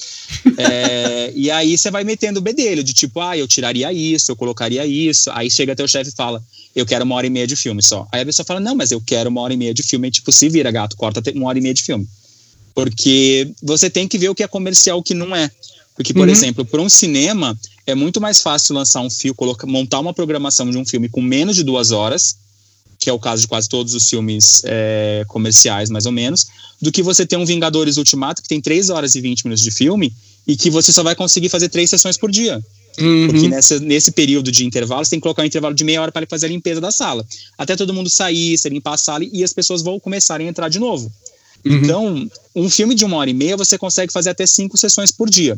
[0.58, 4.36] é, e aí você vai metendo o bedelho, de tipo, ah, eu tiraria isso, eu
[4.36, 5.30] colocaria isso.
[5.32, 6.44] Aí chega até o chefe e fala,
[6.76, 8.08] eu quero uma hora e meia de filme só.
[8.12, 10.08] Aí a pessoa fala, não, mas eu quero uma hora e meia de filme.
[10.08, 12.08] E, tipo, se vira, gato, corta uma hora e meia de filme.
[12.74, 15.52] Porque você tem que ver o que é comercial e o que não é.
[15.96, 16.34] Porque, por uhum.
[16.34, 20.70] exemplo, para um cinema, é muito mais fácil lançar um filme, colocar, montar uma programação
[20.70, 22.38] de um filme com menos de duas horas,
[23.02, 26.46] que é o caso de quase todos os filmes é, comerciais, mais ou menos,
[26.80, 29.72] do que você ter um Vingadores Ultimato, que tem 3 horas e 20 minutos de
[29.72, 30.14] filme,
[30.48, 32.64] e que você só vai conseguir fazer três sessões por dia.
[33.00, 33.28] Uhum.
[33.28, 36.12] Porque nessa, nesse período de intervalo, você tem que colocar um intervalo de meia hora
[36.12, 37.26] para fazer a limpeza da sala.
[37.58, 40.70] Até todo mundo sair, se limpar a sala e as pessoas vão começarem a entrar
[40.70, 41.12] de novo.
[41.64, 41.76] Uhum.
[41.76, 45.30] Então, um filme de uma hora e meia você consegue fazer até cinco sessões por
[45.30, 45.58] dia.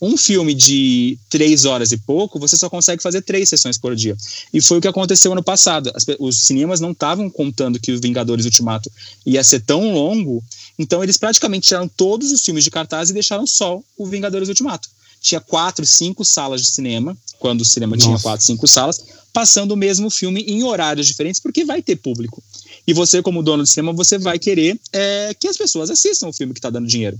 [0.00, 4.16] Um filme de três horas e pouco, você só consegue fazer três sessões por dia.
[4.52, 5.90] E foi o que aconteceu ano passado.
[5.94, 8.90] As, os cinemas não estavam contando que o Vingadores Ultimato
[9.26, 10.42] ia ser tão longo,
[10.78, 14.88] então eles praticamente tiraram todos os filmes de cartaz e deixaram só o Vingadores Ultimato.
[15.20, 18.06] Tinha quatro, cinco salas de cinema, quando o cinema Nossa.
[18.06, 22.42] tinha quatro, cinco salas, passando o mesmo filme em horários diferentes, porque vai ter público.
[22.88, 26.32] E você, como dono do cinema, você vai querer é, que as pessoas assistam o
[26.32, 27.18] filme que está dando dinheiro.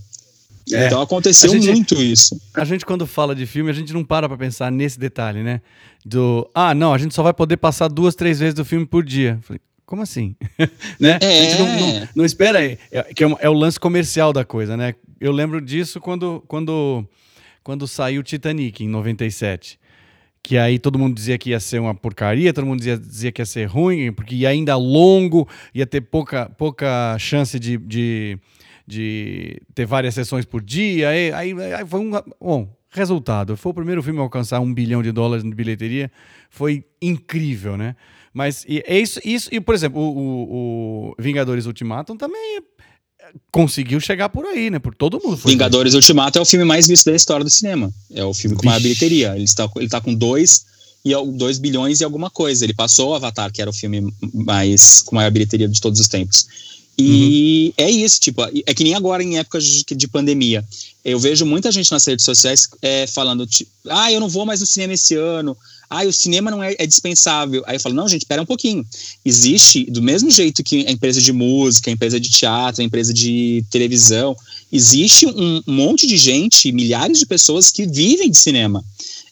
[0.73, 0.87] É.
[0.87, 2.41] Então aconteceu gente, muito isso.
[2.55, 5.61] A gente, quando fala de filme, a gente não para para pensar nesse detalhe, né?
[6.07, 9.05] Do, ah, não, a gente só vai poder passar duas, três vezes do filme por
[9.05, 9.39] dia.
[9.43, 10.35] Falei, como assim?
[10.99, 11.19] né?
[11.21, 11.39] É.
[11.39, 12.79] A gente não, não, não espera aí.
[12.91, 14.95] É, que é, é, o lance comercial da coisa, né?
[15.21, 17.05] Eu lembro disso quando, quando,
[17.63, 19.79] quando saiu Titanic, em 97
[20.49, 23.43] que aí todo mundo dizia que ia ser uma porcaria, todo mundo dizia, dizia que
[23.43, 28.39] ia ser ruim, porque ia ainda longo, ia ter pouca, pouca chance de, de,
[28.87, 31.11] de ter várias sessões por dia.
[31.11, 32.13] Aí, aí, aí foi um.
[32.41, 36.11] Bom, resultado: foi o primeiro filme a alcançar um bilhão de dólares de bilheteria,
[36.49, 37.95] foi incrível, né?
[38.33, 42.63] Mas é isso, isso, e por exemplo, o, o, o Vingadores Ultimatum também
[43.51, 44.79] conseguiu chegar por aí, né?
[44.79, 45.37] Por todo mundo.
[45.37, 45.99] Vingadores ver.
[45.99, 47.93] Ultimato é o filme mais visto da história do cinema.
[48.13, 49.35] É o filme com maior bilheteria.
[49.35, 50.67] Ele está, ele está com dois
[51.05, 52.65] e 2 bilhões e alguma coisa.
[52.65, 56.09] Ele passou o Avatar, que era o filme mais com maior bilheteria de todos os
[56.09, 56.47] tempos.
[56.99, 57.85] E uhum.
[57.85, 60.65] é isso, tipo, é que nem agora em épocas de, de pandemia.
[61.05, 64.61] Eu vejo muita gente nas redes sociais é, falando, tipo, ah, eu não vou mais
[64.61, 65.57] no cinema esse ano,
[65.91, 67.63] ah, o cinema não é, é, dispensável.
[67.67, 68.85] Aí eu falo, não, gente, espera um pouquinho.
[69.25, 73.13] Existe, do mesmo jeito que a empresa de música, a empresa de teatro, a empresa
[73.15, 74.37] de televisão,
[74.71, 78.85] existe um monte de gente, milhares de pessoas que vivem de cinema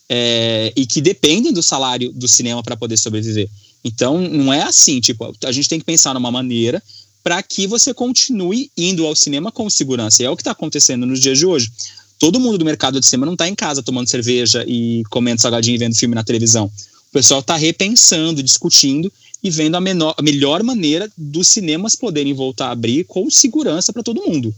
[0.08, 3.48] é, e que dependem do salário do cinema para poder sobreviver.
[3.84, 6.82] Então, não é assim, tipo, a gente tem que pensar numa maneira
[7.22, 10.22] para que você continue indo ao cinema com segurança.
[10.22, 11.70] E é o que está acontecendo nos dias de hoje
[12.18, 15.74] todo mundo do mercado de cinema não está em casa tomando cerveja e comendo salgadinho
[15.74, 16.66] e vendo filme na televisão.
[17.08, 22.34] O pessoal está repensando, discutindo e vendo a, menor, a melhor maneira dos cinemas poderem
[22.34, 24.54] voltar a abrir com segurança para todo mundo.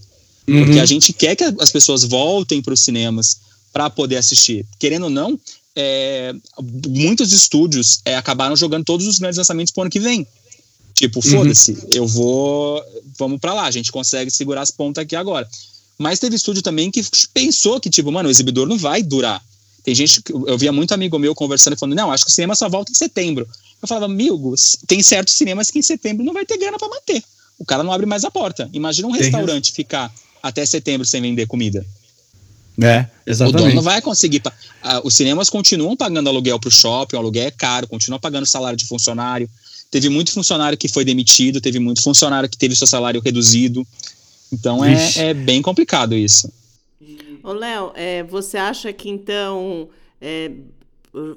[0.47, 0.65] Uhum.
[0.65, 3.39] Porque a gente quer que as pessoas voltem para os cinemas
[3.71, 4.65] para poder assistir.
[4.79, 5.39] Querendo ou não,
[5.75, 6.33] é,
[6.87, 10.25] muitos estúdios é, acabaram jogando todos os grandes lançamentos para o ano que vem.
[10.93, 11.31] Tipo, uhum.
[11.31, 11.89] foda-se, uhum.
[11.93, 12.83] eu vou.
[13.17, 15.47] Vamos para lá, a gente consegue segurar as pontas aqui agora.
[15.99, 17.01] Mas teve estúdio também que
[17.33, 19.43] pensou que, tipo, mano, o exibidor não vai durar.
[19.83, 22.33] Tem gente que eu via muito amigo meu conversando e falando, não, acho que o
[22.33, 23.47] cinema só volta em setembro.
[23.81, 27.21] Eu falava, amigos, tem certos cinemas que em setembro não vai ter grana para manter.
[27.57, 28.69] O cara não abre mais a porta.
[28.71, 29.75] Imagina um tem restaurante isso.
[29.75, 31.85] ficar até setembro sem vender comida.
[32.81, 33.61] É, exatamente.
[33.61, 34.41] O dono não vai conseguir.
[34.47, 34.51] Uh,
[35.03, 38.77] os cinemas continuam pagando aluguel para o shopping, o aluguel é caro, continuam pagando salário
[38.77, 39.49] de funcionário.
[39.91, 43.85] Teve muito funcionário que foi demitido, teve muito funcionário que teve seu salário reduzido.
[44.51, 46.51] Então é, é, bem complicado isso.
[47.43, 49.89] Ô, Léo, é, você acha que então.
[50.19, 50.51] É,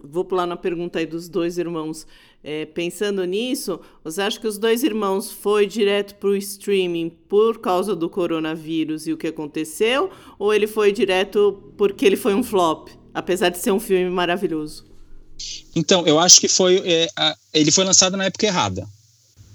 [0.04, 2.06] vou pular na pergunta aí dos dois irmãos.
[2.44, 7.60] É, pensando nisso, você acha que os dois irmãos foi direto para o streaming por
[7.60, 10.10] causa do coronavírus e o que aconteceu?
[10.40, 14.84] Ou ele foi direto porque ele foi um flop, apesar de ser um filme maravilhoso?
[15.74, 16.82] Então, eu acho que foi.
[16.84, 18.88] É, a, ele foi lançado na época errada.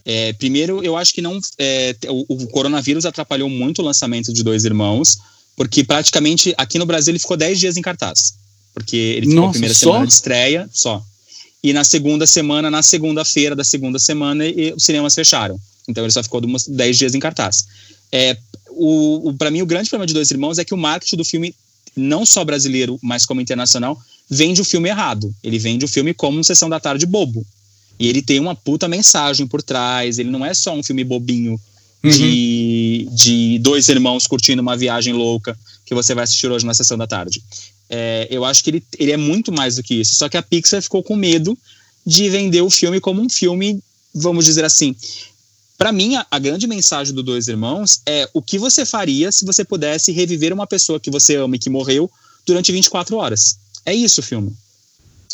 [0.09, 4.41] É, primeiro, eu acho que não é, o, o, coronavírus atrapalhou muito o lançamento de
[4.41, 5.17] Dois Irmãos,
[5.53, 8.35] porque praticamente aqui no Brasil ele ficou 10 dias em cartaz.
[8.73, 9.79] Porque ele ficou Nossa, a primeira só?
[9.91, 11.03] semana de estreia, só.
[11.61, 15.59] E na segunda semana, na segunda-feira da segunda semana, e, os cinemas fecharam.
[15.89, 17.65] Então ele só ficou 10 dias em cartaz.
[18.09, 18.37] É,
[18.69, 21.25] o, o para mim, o grande problema de Dois Irmãos é que o marketing do
[21.25, 21.53] filme,
[21.97, 25.35] não só brasileiro, mas como internacional, vende o filme errado.
[25.43, 27.45] Ele vende o filme como um Sessão da Tarde bobo.
[27.99, 31.59] E ele tem uma puta mensagem por trás, ele não é só um filme bobinho
[32.03, 32.09] uhum.
[32.09, 36.97] de, de dois irmãos curtindo uma viagem louca que você vai assistir hoje na sessão
[36.97, 37.41] da tarde.
[37.89, 40.15] É, eu acho que ele, ele é muito mais do que isso.
[40.15, 41.57] Só que a Pixar ficou com medo
[42.05, 43.79] de vender o filme como um filme,
[44.13, 44.95] vamos dizer assim.
[45.77, 49.45] Para mim, a, a, grande mensagem do Dois Irmãos é o que você faria se
[49.45, 52.09] você pudesse reviver uma pessoa que você ama e que morreu
[52.45, 53.57] durante 24 horas.
[53.85, 54.55] É isso o filme.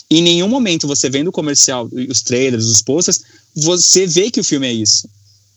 [0.10, 3.22] Em nenhum momento você vendo o comercial, os trailers, os posters,
[3.56, 5.08] você vê que o filme é isso.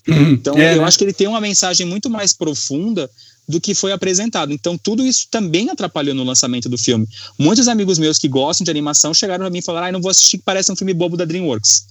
[0.08, 0.32] Uhum.
[0.32, 0.84] Então, é, eu né?
[0.84, 3.10] acho que ele tem uma mensagem muito mais profunda
[3.48, 4.52] do que foi apresentado.
[4.52, 7.06] Então, tudo isso também atrapalhou no lançamento do filme.
[7.38, 10.10] Muitos amigos meus que gostam de animação chegaram para mim e falaram: ah, não vou
[10.10, 11.86] assistir, que parece um filme bobo da Dreamworks.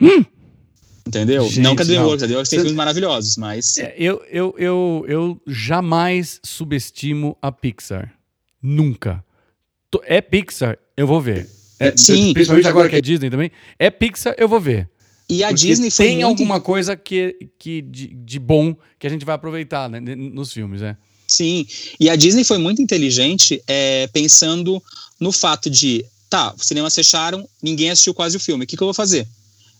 [0.00, 0.24] Hum.
[1.06, 1.44] Entendeu?
[1.44, 3.78] Gente, não que a DreamWorks, a DreamWorks tem filmes maravilhosos, mas.
[3.78, 8.12] É, eu, eu, eu, eu jamais subestimo a Pixar.
[8.62, 9.24] Nunca.
[10.04, 11.48] É Pixar, eu vou ver.
[11.78, 12.32] É, Sim.
[12.32, 13.50] Principalmente agora que é Disney também.
[13.78, 14.88] É Pixar, eu vou ver.
[15.28, 16.26] E a Porque Disney foi tem muito...
[16.26, 20.80] alguma coisa que, que de, de, bom que a gente vai aproveitar né, nos filmes,
[20.80, 20.96] né?
[21.26, 21.66] Sim.
[22.00, 24.82] E a Disney foi muito inteligente é, pensando
[25.20, 28.64] no fato de, tá, os cinemas fecharam, ninguém assistiu quase o filme.
[28.64, 29.28] O que, que eu vou fazer?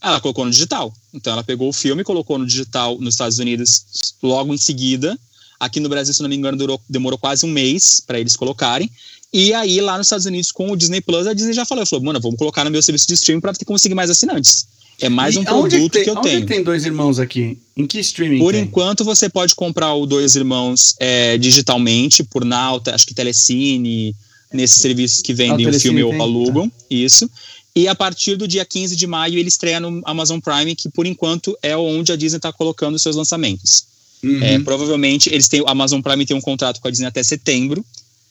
[0.02, 0.92] Ela colocou no digital.
[1.14, 5.18] Então ela pegou o filme, colocou no digital nos Estados Unidos logo em seguida.
[5.58, 8.90] Aqui no Brasil, se não me engano, durou, demorou quase um mês para eles colocarem.
[9.32, 12.04] E aí, lá nos Estados Unidos, com o Disney Plus, a Disney já falou: falou,
[12.04, 14.66] mano, vamos colocar no meu serviço de streaming para conseguir mais assinantes.
[15.00, 16.46] É mais e um produto que, que, eu onde tenho.
[16.46, 17.56] tem dois irmãos aqui?
[17.76, 18.38] Em que streaming?
[18.38, 18.62] Por tem?
[18.62, 24.14] enquanto, você pode comprar o Dois Irmãos é, digitalmente, por Nauta, acho que Telecine,
[24.52, 26.68] nesses serviços que vendem ah, o filme ou alugam.
[26.68, 26.76] Tá.
[26.90, 27.30] Isso.
[27.76, 31.06] E a partir do dia 15 de maio, ele estreia no Amazon Prime, que por
[31.06, 33.84] enquanto é onde a Disney está colocando os seus lançamentos.
[34.20, 34.42] Uhum.
[34.42, 37.84] É, provavelmente, eles têm, a Amazon Prime tem um contrato com a Disney até setembro.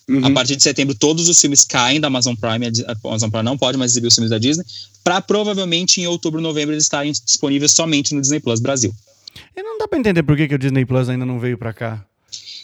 [0.10, 0.26] Uhum.
[0.26, 2.68] A partir de setembro, todos os filmes caem da Amazon Prime.
[2.88, 4.66] A Amazon Prime não pode mais exibir os filmes da Disney.
[5.04, 8.96] Para provavelmente em outubro, novembro, eles estarem disponíveis somente no Disney Plus Brasil.
[9.56, 11.74] E não dá para entender por que, que o Disney Plus ainda não veio para
[11.74, 12.06] cá.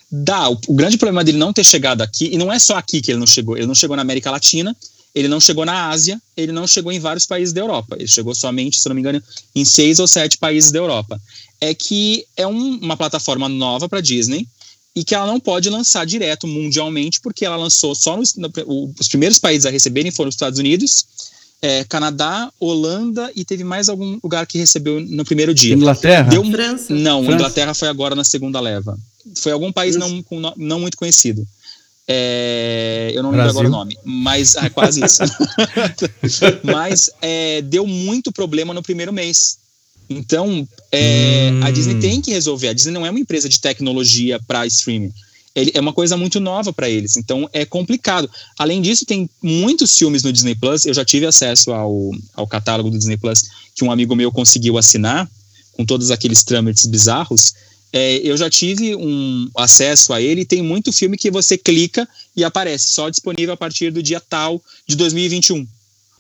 [0.10, 0.50] Dá.
[0.50, 3.12] O, o, grande problema dele não ter chegado aqui, e não é só aqui que
[3.12, 4.76] ele não chegou, ele não chegou na América Latina,
[5.14, 7.96] ele não chegou na Ásia, ele não chegou em vários países da Europa.
[8.00, 9.22] Ele chegou somente, se não me engano,
[9.54, 11.22] em seis ou sete países da Europa.
[11.60, 14.48] É que é um, uma plataforma nova para Disney
[14.96, 18.52] e que ela não pode lançar direto mundialmente, porque ela lançou só nos, no,
[19.00, 21.06] os primeiros países a receberem foram os Estados Unidos,
[21.62, 25.74] é, Canadá, Holanda e teve mais algum lugar que recebeu no primeiro dia.
[25.74, 26.30] Inglaterra?
[26.30, 26.94] Deu, França.
[26.94, 27.36] Não, França.
[27.36, 28.98] Inglaterra foi agora na segunda leva.
[29.36, 30.24] Foi algum país não,
[30.58, 31.48] não muito conhecido.
[32.06, 35.24] É, eu não lembro agora o nome, mas é quase isso.
[36.64, 39.58] mas é, deu muito problema no primeiro mês.
[40.10, 41.64] Então, é, hum.
[41.64, 42.70] a Disney tem que resolver.
[42.70, 45.12] A Disney não é uma empresa de tecnologia para streaming.
[45.56, 47.16] Ele, é uma coisa muito nova para eles.
[47.16, 48.30] Então, é complicado.
[48.58, 50.86] Além disso, tem muitos filmes no Disney Plus.
[50.86, 53.44] Eu já tive acesso ao, ao catálogo do Disney Plus
[53.76, 55.30] que um amigo meu conseguiu assinar,
[55.74, 57.54] com todos aqueles trâmites bizarros.
[57.92, 60.46] É, eu já tive um acesso a ele.
[60.46, 64.62] Tem muito filme que você clica e aparece só disponível a partir do dia tal
[64.88, 65.68] de 2021.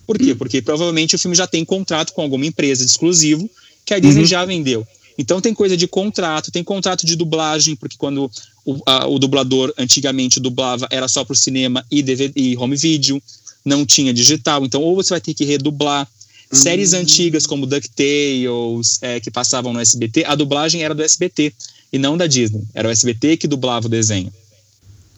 [0.05, 0.33] Por quê?
[0.33, 0.37] Hum.
[0.37, 3.49] Porque provavelmente o filme já tem contrato com alguma empresa de exclusivo
[3.85, 4.27] que a Disney uhum.
[4.27, 4.87] já vendeu.
[5.17, 8.29] Então tem coisa de contrato, tem contrato de dublagem, porque quando
[8.65, 12.75] o, a, o dublador antigamente dublava era só para o cinema e, DVD, e home
[12.75, 13.21] video,
[13.63, 14.65] não tinha digital.
[14.65, 16.07] Então ou você vai ter que redublar.
[16.51, 16.59] Uhum.
[16.59, 21.53] Séries antigas como DuckTales, é, que passavam no SBT, a dublagem era do SBT
[21.91, 22.63] e não da Disney.
[22.73, 24.31] Era o SBT que dublava o desenho.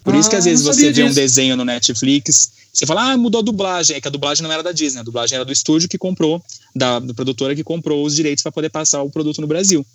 [0.04, 1.08] Por ah, isso que às ah, vezes você vê disso.
[1.08, 3.96] um desenho no Netflix você fala, ah, mudou a dublagem.
[3.96, 6.44] É que a dublagem não era da Disney, a dublagem era do estúdio que comprou,
[6.76, 9.86] da, da produtora que comprou os direitos para poder passar o produto no Brasil.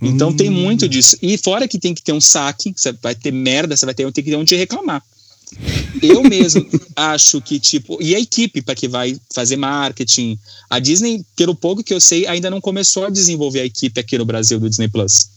[0.00, 0.36] Então hum.
[0.36, 1.16] tem muito disso.
[1.20, 4.10] E fora que tem que ter um saque, você vai ter merda, você vai ter,
[4.12, 5.02] tem que ter onde reclamar.
[6.02, 10.38] Eu mesmo acho que, tipo, e a equipe para que vai fazer marketing.
[10.70, 14.16] A Disney, pelo pouco que eu sei, ainda não começou a desenvolver a equipe aqui
[14.16, 15.28] no Brasil do Disney Plus.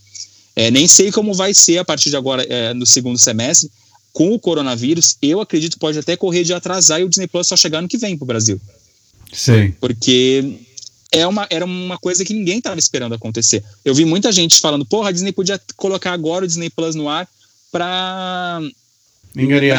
[0.55, 3.69] É, nem sei como vai ser a partir de agora, é, no segundo semestre,
[4.13, 7.47] com o coronavírus, eu acredito que pode até correr de atrasar e o Disney Plus
[7.47, 8.59] só chegar no que vem para o Brasil.
[9.31, 9.71] Sim.
[9.79, 10.59] Porque
[11.11, 13.63] é uma, era uma coisa que ninguém estava esperando acontecer.
[13.83, 17.09] Eu vi muita gente falando, porra, a Disney podia colocar agora o Disney Plus no
[17.09, 17.27] ar
[17.71, 18.61] para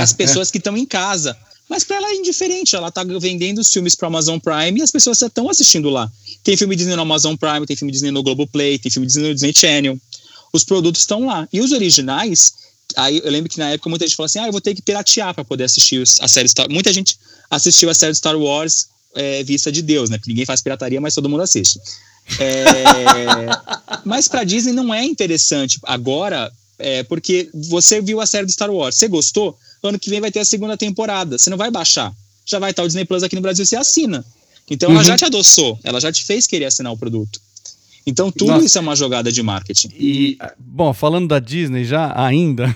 [0.01, 0.53] as pessoas é.
[0.53, 1.37] que estão em casa.
[1.69, 4.91] Mas para ela é indiferente, ela está vendendo os filmes para Amazon Prime e as
[4.91, 6.11] pessoas estão assistindo lá.
[6.43, 9.35] Tem filme Disney no Amazon Prime, tem filme Disney no Globoplay, tem filme Disney no
[9.35, 9.99] Disney Channel.
[10.53, 11.49] Os produtos estão lá.
[11.53, 12.55] E os originais,
[12.97, 14.83] Aí eu lembro que na época muita gente falou assim: ah, eu vou ter que
[14.83, 17.19] piratear para poder assistir a série Star Muita gente
[17.51, 20.19] assistiu a série Star Wars é, vista de Deus, né?
[20.19, 21.81] Porque ninguém faz pirataria, mas todo mundo assiste.
[22.39, 22.85] É,
[24.05, 28.71] mas para Disney não é interessante agora, é, porque você viu a série do Star
[28.71, 29.57] Wars, você gostou?
[29.83, 32.13] Ano que vem vai ter a segunda temporada, você não vai baixar.
[32.45, 34.25] Já vai estar o Disney Plus aqui no Brasil, você assina.
[34.69, 34.97] Então uhum.
[34.97, 37.41] ela já te adoçou, ela já te fez querer assinar o produto.
[38.07, 38.67] Então tudo Nossa.
[38.67, 39.91] isso é uma jogada de marketing.
[39.95, 42.75] E, bom, falando da Disney já ainda,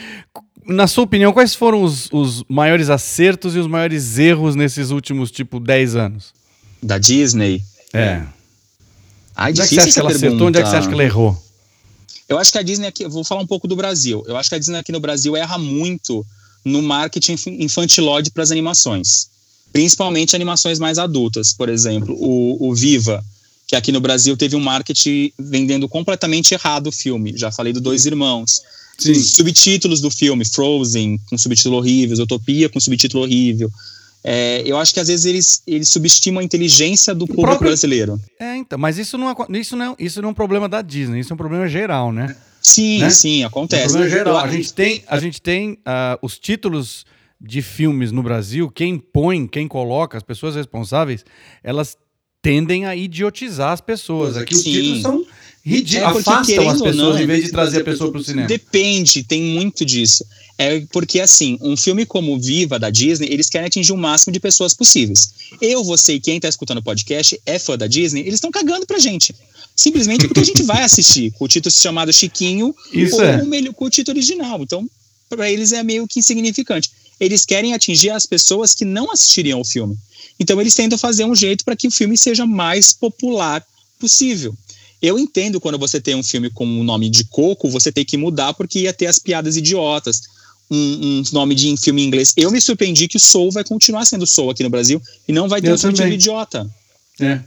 [0.66, 5.30] na sua opinião, quais foram os, os, maiores acertos e os maiores erros nesses últimos,
[5.30, 6.32] tipo, 10 anos?
[6.82, 7.62] Da Disney?
[7.92, 8.22] É.
[9.34, 10.26] Ai, onde é que você acha que ela pergunta.
[10.26, 10.48] acertou?
[10.48, 11.50] Onde é que você acha que ela errou?
[12.28, 14.22] Eu acho que a Disney aqui, vou falar um pouco do Brasil.
[14.26, 16.24] Eu acho que a Disney aqui no Brasil erra muito
[16.64, 19.28] no marketing infantilóide para as animações.
[19.72, 21.52] Principalmente animações mais adultas.
[21.52, 23.24] Por exemplo, o, o Viva,
[23.70, 27.34] que aqui no Brasil teve um marketing vendendo completamente errado o filme.
[27.36, 28.60] Já falei do Dois Irmãos.
[28.98, 29.14] Sim.
[29.14, 33.70] Subtítulos do filme, Frozen, com subtítulo horrível, Utopia com subtítulo horrível.
[34.24, 37.68] É, eu acho que às vezes eles, eles subestimam a inteligência do público próprio...
[37.68, 38.20] brasileiro.
[38.40, 41.20] É, então, mas isso não, é, isso, não, isso não é um problema da Disney,
[41.20, 42.36] isso é um problema geral, né?
[42.60, 43.10] Sim, né?
[43.10, 43.84] sim, acontece.
[43.84, 44.36] É um problema geral.
[44.38, 47.06] A gente tem, a gente tem uh, os títulos
[47.40, 51.24] de filmes no Brasil, quem põe, quem coloca, as pessoas responsáveis,
[51.62, 51.96] elas
[52.42, 54.36] tendem a idiotizar as pessoas.
[54.36, 55.26] Aqui os títulos são
[55.64, 58.48] ridículos, é afastam as pessoas não, em vez de trazer a pessoa para o cinema.
[58.48, 60.24] Depende, tem muito disso.
[60.56, 64.38] É porque, assim, um filme como Viva, da Disney, eles querem atingir o máximo de
[64.38, 65.32] pessoas possíveis.
[65.60, 68.86] Eu, você e quem está escutando o podcast é fã da Disney, eles estão cagando
[68.86, 69.34] pra gente.
[69.74, 73.38] Simplesmente porque a gente vai assistir com o título chamado Chiquinho Isso ou é.
[73.38, 74.62] com, com o título original.
[74.62, 74.86] Então,
[75.30, 76.90] para eles é meio que insignificante.
[77.18, 79.96] Eles querem atingir as pessoas que não assistiriam o filme.
[80.40, 83.62] Então eles tentam fazer um jeito para que o filme seja mais popular
[83.98, 84.56] possível.
[85.02, 88.16] Eu entendo quando você tem um filme com o nome de Coco, você tem que
[88.16, 90.22] mudar porque ia ter as piadas idiotas.
[90.70, 92.32] Um, um nome de um filme em inglês.
[92.36, 95.48] Eu me surpreendi que o Soul vai continuar sendo Soul aqui no Brasil e não
[95.48, 96.68] vai ter o sentido idiota.
[97.20, 97.40] É.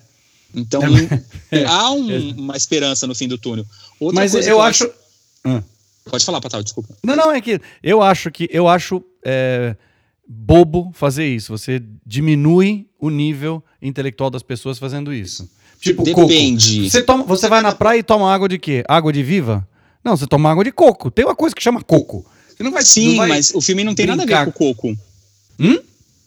[0.53, 0.81] Então
[1.49, 1.63] é.
[1.63, 2.17] há um, é.
[2.37, 3.65] uma esperança no fim do túnel.
[3.99, 4.83] Outra Mas eu, acho.
[4.83, 4.93] acho...
[5.45, 5.63] Ah.
[6.03, 6.93] Pode falar, Patal, desculpa.
[7.01, 9.01] Não, não, é que eu acho que eu acho.
[9.23, 9.75] É
[10.33, 11.55] bobo fazer isso.
[11.55, 15.49] Você diminui o nível intelectual das pessoas fazendo isso.
[15.79, 16.77] Tipo, Depende.
[16.77, 16.89] Coco.
[16.89, 18.83] Você, toma, você vai na praia e toma água de quê?
[18.87, 19.67] Água de viva?
[20.03, 21.11] Não, você toma água de coco.
[21.11, 22.25] Tem uma coisa que chama coco.
[22.55, 24.25] Você não vai, Sim, não vai mas o filme não tem brincar.
[24.25, 24.97] nada a ver com coco.
[25.59, 25.79] Hum?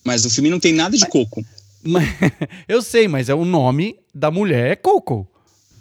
[0.05, 1.45] Mas o filme não tem nada de coco.
[1.83, 2.09] Mas,
[2.69, 5.27] eu sei, mas é o nome da mulher é coco.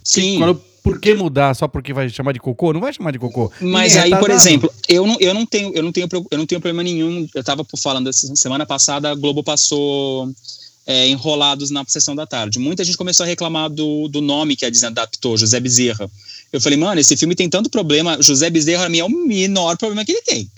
[0.04, 0.38] Sim.
[0.38, 2.72] Quando por que mudar só porque vai chamar de cocô?
[2.72, 3.50] Não vai chamar de cocô.
[3.60, 6.60] Mas aí, por exemplo, eu não, eu, não tenho, eu, não tenho, eu não tenho
[6.60, 7.26] problema nenhum.
[7.34, 10.32] Eu estava falando semana passada, a Globo passou
[10.86, 12.60] é, Enrolados na sessão da tarde.
[12.60, 16.08] Muita gente começou a reclamar do, do nome que a Disney adaptou, José Bezerra.
[16.52, 18.22] Eu falei, mano, esse filme tem tanto problema.
[18.22, 20.48] José Bezerra, pra mim, é o menor problema que ele tem.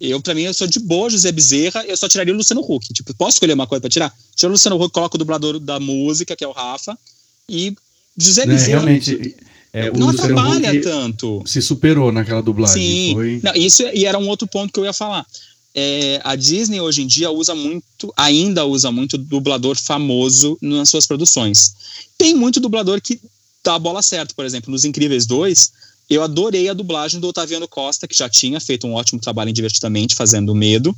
[0.00, 2.90] Eu, pra mim, eu sou de boa José Bezerra, eu só tiraria o Luciano Huck.
[2.94, 4.14] Tipo, posso escolher uma coisa pra tirar?
[4.34, 6.98] Tira o Luciano Huck, coloca o dublador da música, que é o Rafa,
[7.46, 7.76] e
[8.16, 8.80] José Bezerra.
[8.80, 9.36] Realmente.
[9.72, 11.42] É, não atrapalha tanto.
[11.46, 12.82] Se superou naquela dublagem.
[12.82, 13.14] Sim.
[13.14, 13.40] Foi...
[13.42, 15.26] Não, isso e era um outro ponto que eu ia falar.
[15.74, 21.06] É, a Disney hoje em dia usa muito, ainda usa muito dublador famoso nas suas
[21.06, 21.74] produções.
[22.18, 23.18] Tem muito dublador que
[23.64, 25.72] dá a bola certa, por exemplo, nos Incríveis 2,
[26.10, 29.54] eu adorei a dublagem do Otaviano Costa, que já tinha feito um ótimo trabalho em
[29.54, 30.94] Divertidamente, fazendo medo,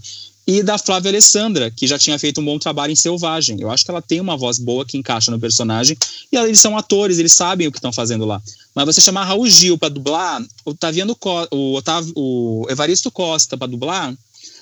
[0.47, 3.61] e da Flávia Alessandra, que já tinha feito um bom trabalho em Selvagem.
[3.61, 5.97] Eu acho que ela tem uma voz boa que encaixa no personagem,
[6.31, 8.43] e eles são atores, eles sabem o que estão fazendo lá.
[8.75, 13.57] Mas você chamar Raul Gil para dublar, o, Otaviano Co o, Otav o Evaristo Costa
[13.57, 14.15] para dublar,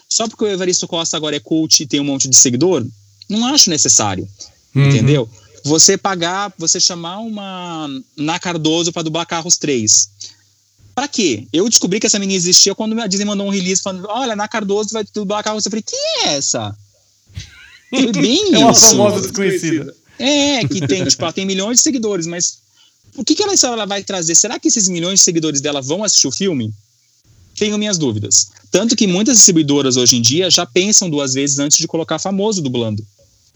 [0.08, 2.86] só porque o Evaristo Costa agora é cult e tem um monte de seguidor,
[3.28, 4.28] não acho necessário,
[4.74, 4.88] uhum.
[4.88, 5.28] entendeu?
[5.64, 10.10] Você pagar, você chamar uma Na Cardoso para dublar Carros 3
[10.94, 11.46] Pra quê?
[11.52, 14.46] Eu descobri que essa menina existia quando a Disney mandou um release falando: olha, na
[14.46, 15.58] Cardoso vai dublar carro.
[15.58, 16.76] Eu falei: quem é essa?
[17.90, 19.94] Foi bem é uma famosa desconhecida.
[20.18, 22.58] É, que tem, tipo, ela tem milhões de seguidores, mas
[23.16, 24.34] o que, que ela, ela vai trazer?
[24.34, 26.72] Será que esses milhões de seguidores dela vão assistir o filme?
[27.56, 28.50] Tenho minhas dúvidas.
[28.70, 32.62] Tanto que muitas distribuidoras hoje em dia já pensam duas vezes antes de colocar famoso
[32.62, 33.04] dublando.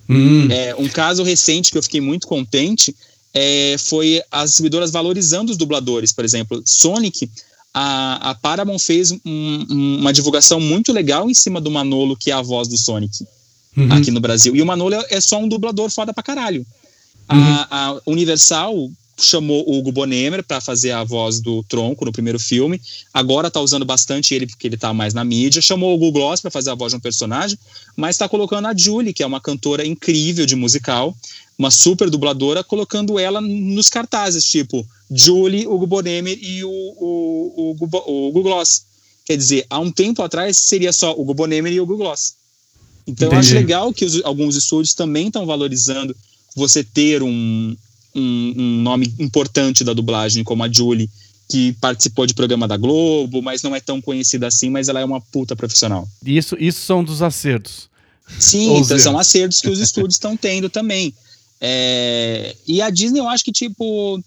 [0.08, 0.48] Hum.
[0.50, 2.94] É, um caso recente que eu fiquei muito contente
[3.38, 6.10] é, foi as distribuidoras valorizando os dubladores.
[6.10, 7.30] Por exemplo, Sonic,
[7.72, 12.30] a, a Paramount fez um, um, uma divulgação muito legal em cima do Manolo, que
[12.30, 13.26] é a voz do Sonic
[13.76, 13.92] uhum.
[13.92, 14.56] aqui no Brasil.
[14.56, 16.66] E o Manolo é, é só um dublador foda pra caralho.
[17.30, 17.38] Uhum.
[17.38, 22.38] A, a Universal chamou o Hugo Bonemer para fazer a voz do Tronco no primeiro
[22.38, 22.80] filme.
[23.12, 25.60] Agora tá usando bastante ele porque ele tá mais na mídia.
[25.60, 27.58] Chamou o Google Gloss para fazer a voz de um personagem,
[27.94, 31.14] mas está colocando a Julie, que é uma cantora incrível de musical,
[31.58, 37.70] uma super dubladora, colocando ela nos cartazes, tipo Julie, Hugo Bonemer e o, o, o,
[37.70, 38.84] o, Google Gloss.
[39.24, 42.34] Quer dizer, há um tempo atrás seria só o Hugo Bonemer e o Google Gloss.
[43.06, 43.34] Então Entendi.
[43.34, 46.14] eu acho legal que os, alguns estúdios também estão valorizando
[46.54, 47.76] você ter um,
[48.14, 51.08] um, um, nome importante da dublagem, como a Julie,
[51.48, 55.04] que participou de programa da Globo, mas não é tão conhecida assim, mas ela é
[55.04, 56.08] uma puta profissional.
[56.24, 57.88] Isso, isso são dos acertos.
[58.38, 61.14] Sim, então são acertos que os estúdios estão tendo também.
[61.60, 64.22] É, e a Disney, eu acho que, tipo,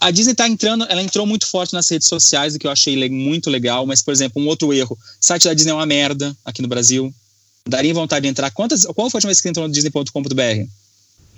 [0.00, 3.08] A Disney tá entrando, ela entrou muito forte nas redes sociais, o que eu achei
[3.08, 6.34] muito legal, mas, por exemplo, um outro erro: o site da Disney é uma merda
[6.44, 7.12] aqui no Brasil.
[7.66, 8.50] Daria vontade de entrar.
[8.50, 10.68] Quantas, qual foi a última vez que você entrou no Disney.com.br?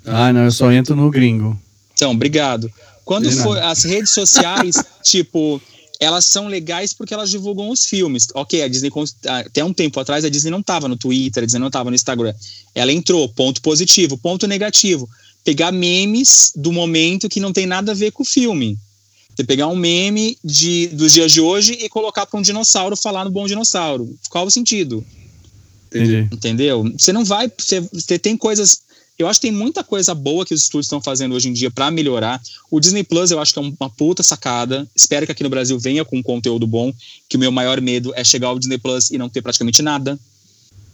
[0.05, 1.59] Ah, não, eu só entro no gringo.
[1.93, 2.71] Então, obrigado.
[3.03, 3.69] Quando nada.
[3.69, 5.61] as redes sociais, tipo,
[5.99, 8.27] elas são legais porque elas divulgam os filmes.
[8.33, 8.91] Ok, a Disney,
[9.25, 11.95] até um tempo atrás, a Disney não tava no Twitter, a Disney não tava no
[11.95, 12.33] Instagram.
[12.75, 14.17] Ela entrou, ponto positivo.
[14.17, 15.09] Ponto negativo,
[15.43, 18.77] pegar memes do momento que não tem nada a ver com o filme.
[19.35, 23.23] Você pegar um meme de, dos dias de hoje e colocar para um dinossauro falar
[23.23, 24.17] no bom dinossauro.
[24.29, 25.05] Qual o sentido?
[25.87, 26.27] Entendi.
[26.31, 26.83] Entendeu?
[26.97, 27.51] Você não vai.
[27.55, 28.81] Você, você tem coisas.
[29.19, 31.71] Eu acho que tem muita coisa boa que os estúdios estão fazendo hoje em dia
[31.71, 32.39] para melhorar.
[32.69, 34.87] O Disney Plus eu acho que é uma puta sacada.
[34.95, 36.93] Espero que aqui no Brasil venha com conteúdo bom.
[37.27, 40.19] Que o meu maior medo é chegar ao Disney Plus e não ter praticamente nada.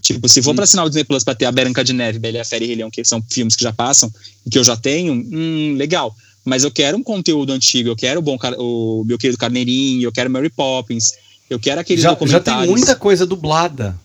[0.02, 0.56] Tipo, se for Hum.
[0.56, 2.64] pra assinar o Disney Plus pra ter a Branca de Neve, Bela e a Fera
[2.64, 4.12] e Rei Leão, que são filmes que já passam
[4.46, 6.16] e que eu já tenho, hum, legal.
[6.46, 10.12] Mas eu quero um conteúdo antigo, eu quero o, bom, o meu querido Carneirinho, eu
[10.12, 11.14] quero Mary Poppins,
[11.50, 12.64] eu quero aqueles Já, já documentários.
[12.66, 13.98] tem muita coisa dublada.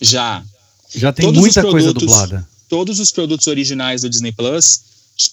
[0.00, 0.42] Já.
[0.94, 2.46] Já tem Todos os muita coisa dublada.
[2.68, 4.80] Todos os produtos originais do Disney Plus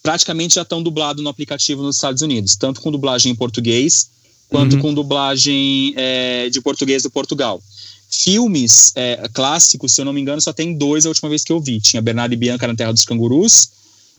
[0.02, 4.10] praticamente já estão dublados no aplicativo nos Estados Unidos, tanto com dublagem em português
[4.50, 4.82] quanto Uhum.
[4.82, 7.62] com dublagem é, de português do Portugal.
[8.10, 11.52] Filmes é, clássicos, se eu não me engano, só tem dois a última vez que
[11.52, 11.82] eu vi.
[11.82, 13.70] Tinha Bernardo e Bianca na Terra dos Cangurus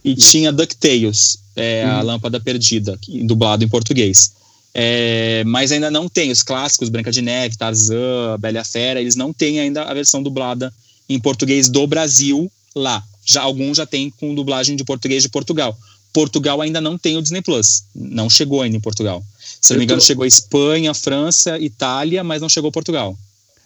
[0.04, 2.04] e tinha DuckTales, é, a Uhum.
[2.06, 4.32] Lâmpada Perdida, dublado em português.
[4.74, 9.14] É, mas ainda não tem os clássicos, Branca de Neve, Tarzan, Bela a Fera, eles
[9.14, 10.74] não têm ainda a versão dublada
[11.08, 13.02] em português do Brasil lá.
[13.24, 15.76] Já alguns já tem com dublagem de português de Portugal.
[16.12, 17.84] Portugal ainda não tem o Disney Plus.
[17.94, 19.22] Não chegou ainda em Portugal.
[19.60, 22.68] Se eu não me Eu engano, tô- chegou a Espanha, França, Itália, mas não chegou
[22.68, 23.16] a Portugal.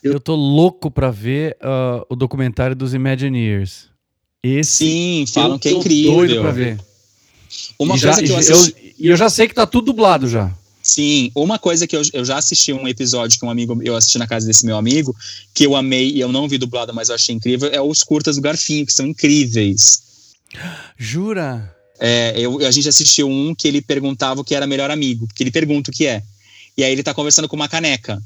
[0.03, 3.87] Eu- Eu tô louco pra ver ah, o documentário dos Imagineers.
[4.43, 6.13] Esse Sim, falam que é incrível.
[6.15, 6.79] doido pra ver.
[7.79, 8.95] Uma E já- coisa que eu assisti.
[8.99, 10.53] E eu já sei que tá tudo dublado já.
[10.89, 14.17] Sim, uma coisa que eu, eu já assisti um episódio que um amigo eu assisti
[14.17, 15.15] na casa desse meu amigo,
[15.53, 18.37] que eu amei e eu não vi dublado, mas eu achei incrível, é os curtas
[18.37, 20.03] do Garfinho, que são incríveis.
[20.97, 21.77] Jura?
[22.01, 25.43] É, eu, a gente assistiu um que ele perguntava o que era melhor amigo, porque
[25.43, 26.23] ele pergunta o que é.
[26.75, 28.19] E aí ele tá conversando com uma caneca,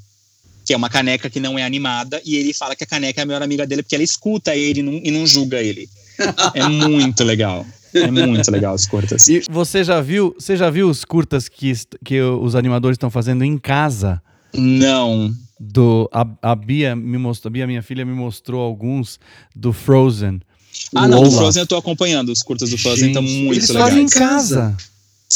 [0.64, 3.24] que é uma caneca que não é animada, e ele fala que a caneca é
[3.24, 5.88] a melhor amiga dele porque ela escuta ele e não, e não julga ele.
[6.54, 7.66] É muito legal.
[7.94, 9.28] É muito legal os curtas.
[9.28, 11.72] E você já viu, você já viu os curtas que,
[12.04, 14.20] que os animadores estão fazendo em casa?
[14.54, 15.34] Não.
[15.58, 19.20] Do, a, a Bia me mostrou, a Bia, minha filha, me mostrou alguns
[19.54, 20.40] do Frozen.
[20.94, 21.30] Ah, não, do.
[21.30, 22.30] Frozen eu tô acompanhando.
[22.30, 23.88] Os curtas do Frozen estão muito Eles legais.
[23.88, 24.76] fazem em casa.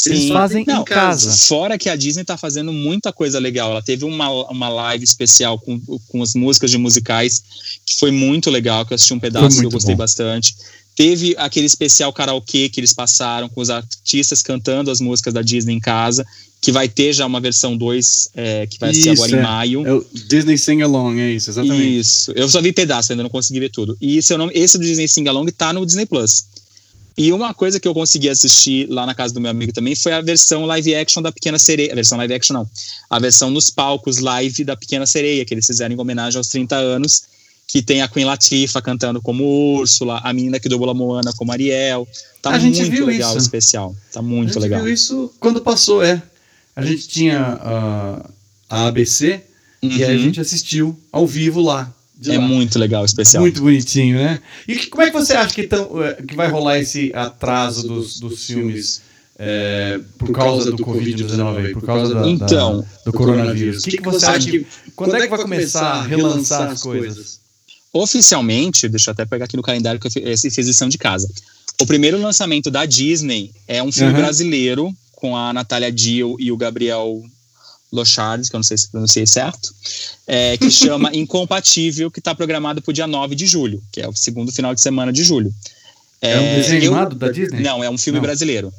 [0.05, 0.33] Eles Sim.
[0.33, 1.35] fazem Não, em casa.
[1.47, 3.71] Fora que a Disney tá fazendo muita coisa legal.
[3.71, 7.43] Ela teve uma, uma live especial com, com as músicas de musicais,
[7.85, 9.99] que foi muito legal, que eu assisti um pedaço que eu gostei bom.
[9.99, 10.55] bastante.
[10.97, 15.75] Teve aquele especial karaokê que eles passaram com os artistas cantando as músicas da Disney
[15.75, 16.25] em casa,
[16.59, 19.43] que vai ter já uma versão 2, é, que vai ser Isso, agora em é.
[19.43, 19.87] maio.
[19.87, 21.99] É o Disney Sing Along, é isso, exatamente.
[21.99, 22.31] Isso.
[22.31, 23.95] Eu só vi pedaço, ainda não consegui ver tudo.
[24.01, 26.45] E o nome, esse do Disney Sing Along tá no Disney Plus.
[27.15, 30.13] E uma coisa que eu consegui assistir lá na casa do meu amigo também foi
[30.13, 31.91] a versão live action da Pequena Sereia.
[31.91, 32.69] A versão live action não.
[33.07, 36.75] A versão nos palcos live da Pequena Sereia, que eles fizeram em homenagem aos 30
[36.75, 37.23] anos,
[37.67, 39.43] que tem a Queen Latifah cantando como
[39.77, 42.07] Úrsula, a menina que dubla a Moana como Ariel.
[42.41, 43.45] Tá A muito legal o isso.
[43.45, 43.93] especial.
[44.13, 44.83] Tá A muito gente legal.
[44.83, 46.21] viu isso quando passou, é.
[46.75, 48.29] A gente tinha ah,
[48.69, 49.41] a ABC
[49.81, 50.19] e aí a Uhum.
[50.23, 51.93] gente assistiu ao vivo lá.
[52.25, 52.41] É lá.
[52.41, 53.41] muito legal o especial.
[53.41, 54.39] Muito bonitinho, né?
[54.67, 57.87] E que- como é que você acha que, tão, eh, que vai rolar esse atraso
[57.87, 59.01] dos, dos filmes
[59.37, 63.81] eh, por causa do Covid-19, aí, por causa da, da- Então, do coronavírus?
[63.83, 64.65] O que, que você acha que.
[64.95, 67.39] Quando é que vai começar a relançar as coisas?
[67.93, 71.29] Oficialmente, deixa eu até pegar aqui no calendário que eu fiz lição de casa.
[71.79, 74.17] O primeiro lançamento da Disney é um filme Uhum.
[74.19, 77.23] brasileiro com a Natália Dill e o Gabriel
[77.91, 79.73] Lochard, que eu não sei se pronunciei certo,
[80.27, 84.07] é, que chama Incompatível, que está programado para o dia 9 de julho, que é
[84.07, 85.53] o segundo final de semana de julho.
[86.21, 87.61] É, um desenho eu- animado da Disney?
[87.61, 88.23] Não, é um filme Não.
[88.25, 88.73] brasileiro.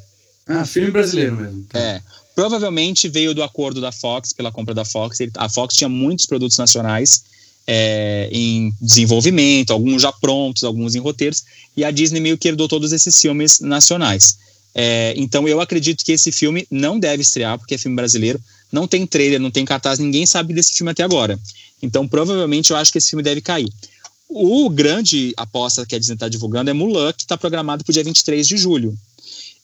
[0.47, 1.65] Ah, filme brasileiro mesmo.
[1.69, 1.79] Tá.
[1.79, 2.01] É.
[2.35, 5.19] Provavelmente veio do acordo da Fox, pela compra da Fox.
[5.19, 7.23] Ele- A Fox tinha muitos produtos nacionais
[7.71, 11.43] é, em desenvolvimento, alguns já prontos, alguns em roteiros,
[11.77, 14.39] e a Disney meio que herdou todos esses filmes nacionais.
[14.73, 18.41] É, então eu acredito que esse filme não deve estrear, porque é filme brasileiro,
[18.71, 21.39] não tem trailer, não tem cartaz, ninguém sabe desse filme até agora.
[21.79, 23.71] Então provavelmente eu acho que esse filme deve cair.
[24.27, 27.93] O grande aposta que a Disney está divulgando é Mulan, que está programado para o
[27.93, 28.97] dia 23 de julho.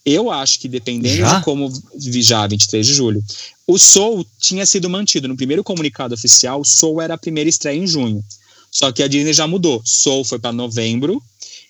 [0.06, 1.40] Eu acho que dependendo Já?
[1.40, 1.74] de como.
[1.98, 3.24] Já, 23 de julho.
[3.68, 5.28] O Soul tinha sido mantido.
[5.28, 8.24] No primeiro comunicado oficial, Soul era a primeira estreia em junho.
[8.72, 9.82] Só que a Disney já mudou.
[9.84, 11.22] Soul foi para novembro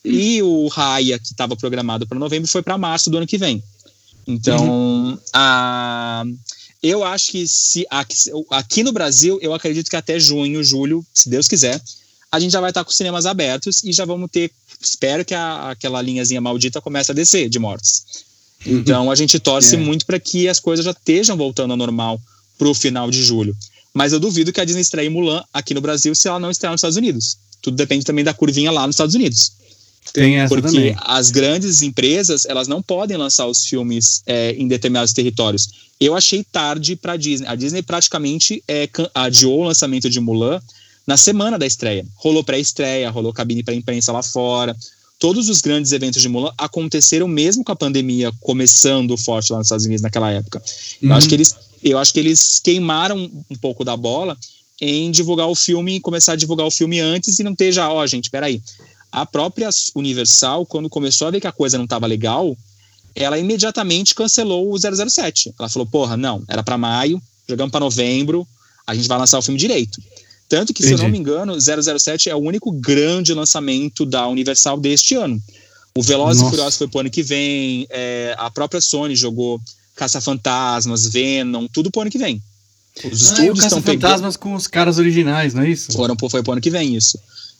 [0.03, 3.63] e o Raya, que estava programado para novembro, foi para março do ano que vem.
[4.27, 5.17] Então, uhum.
[5.33, 6.23] a,
[6.81, 8.15] eu acho que se aqui,
[8.51, 11.81] aqui no Brasil, eu acredito que até junho, julho, se Deus quiser,
[12.31, 14.51] a gente já vai estar com os cinemas abertos e já vamos ter.
[14.79, 18.25] Espero que a, aquela linhazinha maldita comece a descer de mortes.
[18.65, 19.77] Então a gente torce é.
[19.77, 22.19] muito para que as coisas já estejam voltando ao normal
[22.57, 23.55] para o final de julho.
[23.93, 26.71] Mas eu duvido que a Disney estreie Mulan aqui no Brasil se ela não estrear
[26.71, 27.37] nos Estados Unidos.
[27.61, 29.53] Tudo depende também da curvinha lá nos Estados Unidos.
[30.13, 30.95] Tem essa Porque também.
[30.99, 35.69] as grandes empresas, elas não podem lançar os filmes é, em determinados territórios.
[35.99, 37.47] Eu achei tarde para a Disney.
[37.47, 40.61] A Disney praticamente é, adiou o lançamento de Mulan
[41.07, 42.05] na semana da estreia.
[42.15, 44.75] Rolou pré-estreia, rolou cabine para imprensa lá fora.
[45.17, 49.67] Todos os grandes eventos de Mulan aconteceram mesmo com a pandemia começando forte lá nos
[49.67, 50.61] Estados Unidos naquela época.
[51.01, 51.09] Uhum.
[51.09, 54.37] Eu, acho que eles, eu acho que eles queimaram um pouco da bola
[54.81, 58.03] em divulgar o filme, começar a divulgar o filme antes e não ter já, ó,
[58.03, 58.61] oh, gente, peraí.
[59.11, 62.55] A própria Universal, quando começou a ver que a coisa não estava legal,
[63.15, 65.53] ela imediatamente cancelou o 007.
[65.57, 68.45] Ela falou, porra, não, era para maio, jogamos para novembro,
[68.85, 70.01] a gente vai lançar o filme direito.
[70.47, 70.97] Tanto que, Entendi.
[70.97, 75.41] se eu não me engano, 007 é o único grande lançamento da Universal deste ano.
[75.97, 79.61] O Velozes e Furiosos foi pro ano que vem, é, a própria Sony jogou
[79.95, 82.41] Caça-Fantasmas, Venom, tudo pro ano que vem.
[83.03, 85.91] Os ah, estúdios estão Fantasmas com os caras originais, não é isso?
[85.93, 87.17] Foram, foi pro ano que vem isso.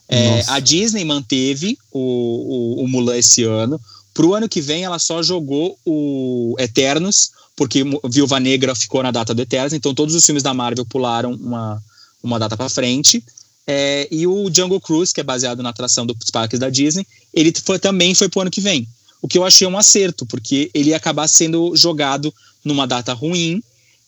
[0.07, 3.79] É, a Disney manteve o, o, o Mulan esse ano.
[4.13, 9.33] Pro ano que vem, ela só jogou o Eternos, porque Viúva Negra ficou na data
[9.33, 11.81] do Eternos, então todos os filmes da Marvel pularam uma,
[12.25, 13.23] uma data para frente.
[13.67, 17.53] É, e o Jungle Cruise, que é baseado na atração dos parques da Disney, ele
[17.63, 18.87] foi, também foi pro ano que vem.
[19.21, 23.61] O que eu achei um acerto, porque ele ia acabar sendo jogado numa data ruim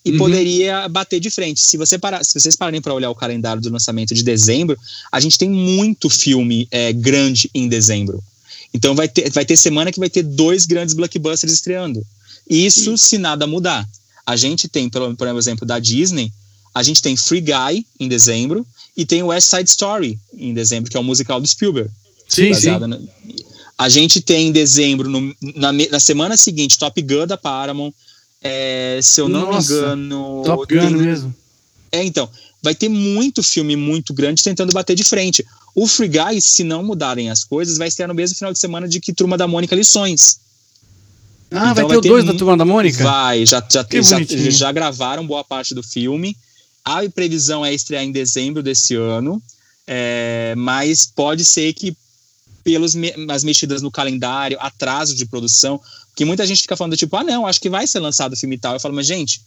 [0.05, 0.18] e uhum.
[0.18, 1.59] poderia bater de frente.
[1.59, 4.78] Se, você parar, se vocês pararem para olhar o calendário do lançamento de dezembro,
[5.11, 8.24] a gente tem muito filme é, grande em dezembro.
[8.74, 12.05] Então vai ter, vai ter semana que vai ter dois grandes blockbusters estreando.
[12.49, 12.97] Isso uhum.
[12.97, 13.88] se nada mudar.
[14.26, 16.32] A gente tem, pelo, por exemplo, da Disney,
[16.78, 18.63] a gente tem Free Guy em dezembro
[18.95, 21.89] e tem West Side Story em dezembro, que é o musical do Spielberg.
[22.30, 22.69] Sim, sim.
[23.75, 27.91] A gente tem em dezembro, no, na, na, semana seguinte, Top Gun da Paramount.
[28.43, 30.43] É, se eu não Nossa, me engano.
[30.45, 31.36] Top Gun tem, mesmo.
[31.91, 32.30] É, então.
[32.61, 35.43] Vai ter muito filme muito grande tentando bater de frente.
[35.73, 38.88] O Free Guy, se não mudarem as coisas, vai estar no mesmo final de semana
[38.88, 40.39] de que Turma da Mônica Lições.
[41.49, 43.03] Ah, então vai ter o dois da Turma da Mônica?
[43.03, 46.36] Vai, já, já, já, já gravaram boa parte do filme.
[46.88, 49.44] A previsão é estrear em dezembro desse ano,
[49.86, 51.94] é, mas pode ser que
[52.64, 53.14] pelas me
[53.44, 55.82] mexidas no calendário, atraso de produção,
[56.16, 58.56] que muita gente fica falando tipo, ah não, acho que vai ser lançado o filme
[58.56, 58.74] e tal.
[58.74, 59.42] Eu falo, mas gente,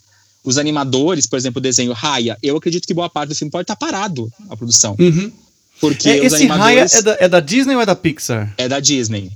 [0.45, 3.64] os animadores, por exemplo, o desenho Raya, eu acredito que boa parte do filme pode
[3.64, 4.95] estar parado a produção.
[4.99, 5.32] Uhum.
[5.80, 6.93] Porque é, esse animadores...
[6.93, 8.53] Raya é da, é da, Disney ou é da Pixar?
[8.59, 9.32] É da Disney.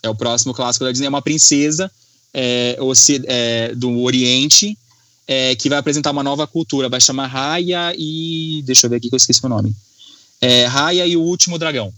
[0.00, 1.06] É o próximo clássico da Disney.
[1.06, 1.90] É uma princesa
[2.32, 2.78] é,
[3.26, 4.78] é, do Oriente
[5.28, 6.88] é, que vai apresentar uma nova cultura.
[6.88, 8.62] Vai chamar Raya e.
[8.64, 9.76] Deixa eu ver aqui que eu esqueci o nome.
[10.40, 11.92] É, Raya e o Último Dragão.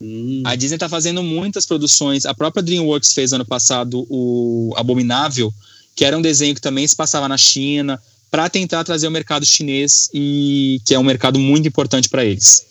[0.00, 0.42] Hum.
[0.44, 2.26] A Disney está fazendo muitas produções.
[2.26, 5.54] A própria DreamWorks fez ano passado o Abominável,
[5.94, 9.46] que era um desenho que também se passava na China, para tentar trazer o mercado
[9.46, 12.66] chinês e que é um mercado muito importante para eles.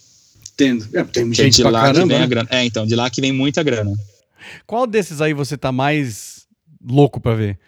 [0.53, 0.88] Entendo.
[0.93, 2.24] É, tem gente é de lá caramba, que vem né?
[2.24, 2.49] a grana.
[2.51, 3.91] É, então, de lá que vem muita grana.
[4.68, 6.45] Qual desses aí você tá mais
[6.86, 7.60] louco para ver?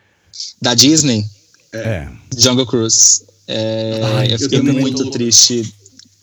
[0.61, 1.25] Da Disney?
[1.73, 2.07] É.
[2.37, 3.25] Jungle Cruise.
[3.47, 5.11] É, Ai, eu fiquei eu muito tô...
[5.11, 5.73] triste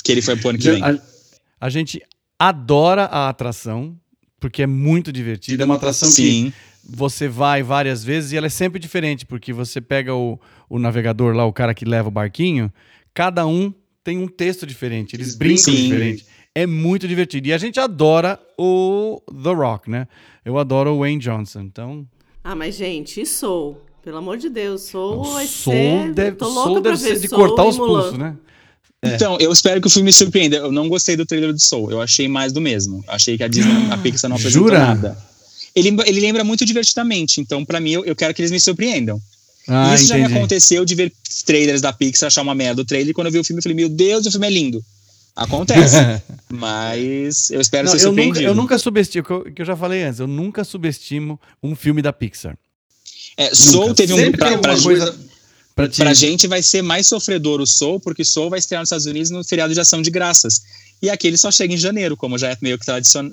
[0.02, 0.82] que ele foi pro ano que vem.
[0.82, 1.00] A,
[1.60, 2.02] a, gente
[2.38, 3.98] adora a atração,
[4.38, 5.62] porque é muito divertido.
[5.62, 6.50] É uma atração Sim.
[6.50, 10.38] que você vai várias vezes e ela é sempre diferente, porque você pega o,
[10.68, 12.70] o navegador lá, o cara que leva o barquinho,
[13.14, 13.72] cada um
[14.02, 15.84] tem um texto diferente, eles brincam Sim.
[15.84, 16.26] diferente.
[16.54, 17.48] É muito divertido.
[17.48, 20.06] E a gente adora o The Rock, né?
[20.44, 22.06] Eu adoro o Wayne Johnson, então...
[22.44, 23.80] Ah, mas gente, e Soul?
[24.04, 26.12] Pelo amor de Deus, Soul vai Soul ser...
[26.12, 28.36] Deve, tô louca Soul deve ser de Soul cortar os pulsos, né?
[29.00, 29.14] É.
[29.14, 30.56] Então, eu espero que o filme me surpreenda.
[30.56, 31.90] Eu não gostei do trailer do Soul.
[31.90, 33.02] Eu achei mais do mesmo.
[33.08, 34.78] Achei que a Disney, a Pixar não apresentou Jura?
[34.78, 35.18] nada.
[35.74, 37.40] Ele, ele lembra muito divertidamente.
[37.40, 39.20] Então, para mim, eu, eu, quero que eles me surpreendam.
[39.66, 40.22] Ah, Isso entendi.
[40.22, 41.12] já me aconteceu de ver
[41.46, 43.10] trailers da Pixar, achar uma merda do trailer.
[43.10, 44.84] E quando eu vi o filme, eu falei, meu Deus, o filme é lindo.
[45.34, 45.96] Acontece.
[46.52, 48.40] mas eu espero não, ser surpreendido.
[48.40, 51.74] Eu nunca, eu nunca subestimo, o que eu já falei antes, eu nunca subestimo um
[51.74, 52.56] filme da Pixar.
[53.36, 54.32] É, Soul teve um.
[54.32, 55.14] Pra, pra, coisa,
[55.74, 59.06] pra, pra, gente vai ser mais sofredor o Soul, porque Soul vai estrear nos Estados
[59.06, 60.62] Unidos no feriado de ação de graças.
[61.02, 62.86] E aqui ele só chega em janeiro, como já é meio que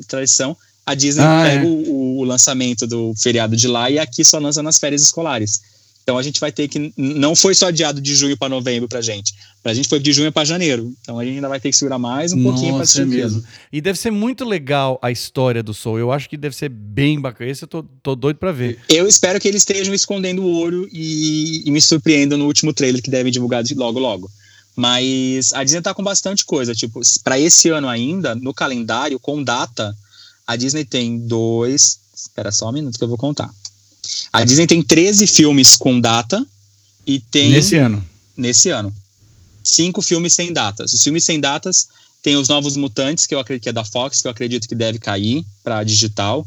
[0.08, 0.58] tradição.
[0.84, 1.68] A Disney ah, pega é.
[1.68, 5.62] o, o, lançamento do feriado de lá e aqui só lança nas férias escolares.
[6.04, 6.92] Então a gente vai ter que.
[6.98, 9.34] Não foi só adiado de junho para novembro pra gente.
[9.62, 10.92] Pra gente foi de junho para janeiro.
[11.02, 13.06] Então a gente ainda vai ter que segurar mais um Nossa, pouquinho para assistir é
[13.06, 13.44] mesmo.
[13.72, 16.00] E deve ser muito legal a história do Soul.
[16.00, 17.52] Eu acho que deve ser bem bacana.
[17.52, 18.80] Esse eu tô, tô doido pra ver.
[18.90, 23.02] Eu espero que eles estejam escondendo o ouro e, e me surpreendam no último trailer
[23.02, 24.30] que deve divulgar logo logo.
[24.76, 26.74] Mas a Disney tá com bastante coisa.
[26.74, 29.96] Tipo, para esse ano ainda, no calendário, com data,
[30.48, 32.00] a Disney tem dois.
[32.16, 33.52] Espera só um minuto que eu vou contar.
[34.32, 36.46] A Disney tem 13 filmes com data
[37.06, 37.52] e tem.
[37.52, 38.04] Nesse ano.
[38.36, 38.94] nesse ano.
[39.64, 40.94] Cinco filmes sem datas.
[40.94, 41.88] Os filmes sem datas
[42.22, 44.76] tem os Novos Mutantes, que eu acredito que é da Fox, que eu acredito que
[44.76, 46.46] deve cair para digital.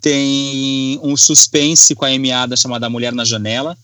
[0.00, 3.76] Tem um suspense com a Amy Adams chamada Mulher na Janela.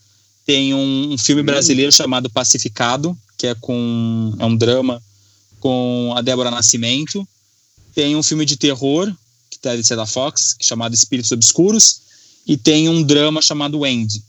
[0.46, 5.02] Tem um, um filme brasileiro chamado Pacificado, que é com é um drama
[5.58, 7.26] com a Débora Nascimento.
[7.94, 9.12] Tem um filme de terror,
[9.50, 12.03] que deve ser da Fox, é chamado Espíritos Obscuros.
[12.46, 14.22] E tem um drama chamado End,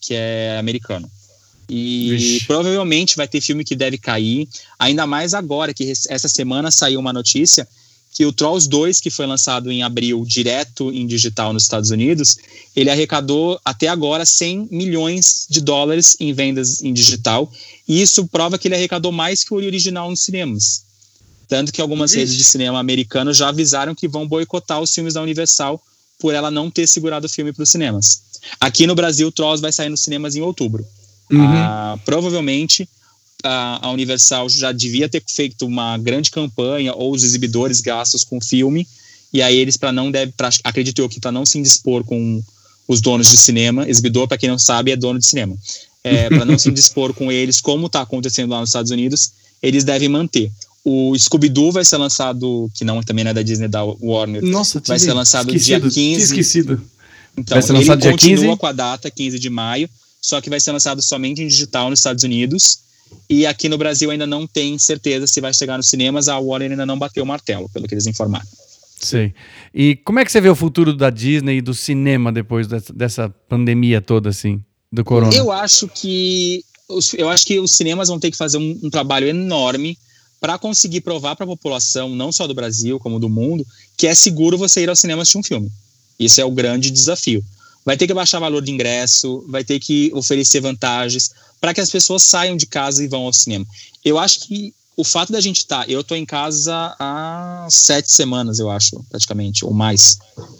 [0.00, 1.10] que é americano.
[1.68, 2.46] E Vixe.
[2.46, 4.48] provavelmente vai ter filme que deve cair,
[4.78, 7.66] ainda mais agora que essa semana saiu uma notícia
[8.14, 12.38] que o Trolls 2, que foi lançado em abril direto em digital nos Estados Unidos,
[12.74, 17.50] ele arrecadou até agora 100 milhões de dólares em vendas em digital,
[17.88, 20.84] e isso prova que ele arrecadou mais que o original nos cinemas.
[21.48, 22.20] Tanto que algumas Vixe.
[22.20, 25.82] redes de cinema americanos já avisaram que vão boicotar os filmes da Universal
[26.24, 28.22] por ela não ter segurado o filme para os cinemas.
[28.58, 30.82] Aqui no Brasil, Trolls vai sair nos cinemas em outubro.
[31.30, 31.44] Uhum.
[31.46, 32.88] Ah, provavelmente
[33.42, 38.38] a, a Universal já devia ter feito uma grande campanha ou os exibidores gastos com
[38.38, 38.88] o filme
[39.34, 42.42] e aí eles para não deve pra, acredito eu que para não se indispor com
[42.88, 45.54] os donos de cinema exibidor para quem não sabe é dono de cinema
[46.02, 49.84] é, para não se indispor com eles como está acontecendo lá nos Estados Unidos eles
[49.84, 50.50] devem manter
[50.84, 54.82] o Scooby-Doo vai ser lançado que não também não é da Disney da Warner Nossa,
[54.86, 55.94] vai ser lançado esquecido, dia 15.
[55.94, 56.82] tinha esquecido.
[57.36, 58.56] então, Vai ser ele lançado dia continua 15?
[58.58, 59.88] com a data 15 de maio,
[60.20, 62.84] só que vai ser lançado somente em digital nos Estados Unidos.
[63.28, 66.28] E aqui no Brasil ainda não tem certeza se vai chegar nos cinemas.
[66.28, 68.46] A Warner ainda não bateu o martelo, pelo que eles informaram.
[68.98, 69.34] Sei.
[69.72, 73.28] E como é que você vê o futuro da Disney e do cinema depois dessa,
[73.48, 74.62] pandemia toda, assim,
[74.92, 75.34] do corona?
[75.34, 78.90] Eu acho que os, eu acho que os cinemas vão ter que fazer um, um
[78.90, 79.96] trabalho enorme
[80.44, 83.66] para conseguir provar para a população, não só do Brasil como do mundo,
[83.96, 85.72] que é seguro você ir ao cinema assistir um filme.
[86.18, 87.42] Isso é o grande desafio.
[87.82, 91.88] Vai ter que baixar valor de ingresso, vai ter que oferecer vantagens para que as
[91.88, 93.64] pessoas saiam de casa e vão ao cinema.
[94.04, 98.58] Eu acho que o fato da gente estar, eu tô em casa há sete semanas,
[98.58, 100.18] eu acho, praticamente, ou mais.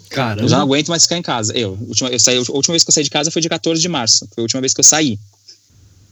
[0.09, 0.41] Caramba.
[0.41, 1.55] Eu já não aguento mais ficar em casa.
[1.55, 3.79] Eu, última, eu saí, a última vez que eu saí de casa foi dia 14
[3.79, 4.27] de março.
[4.33, 5.19] Foi a última vez que eu saí.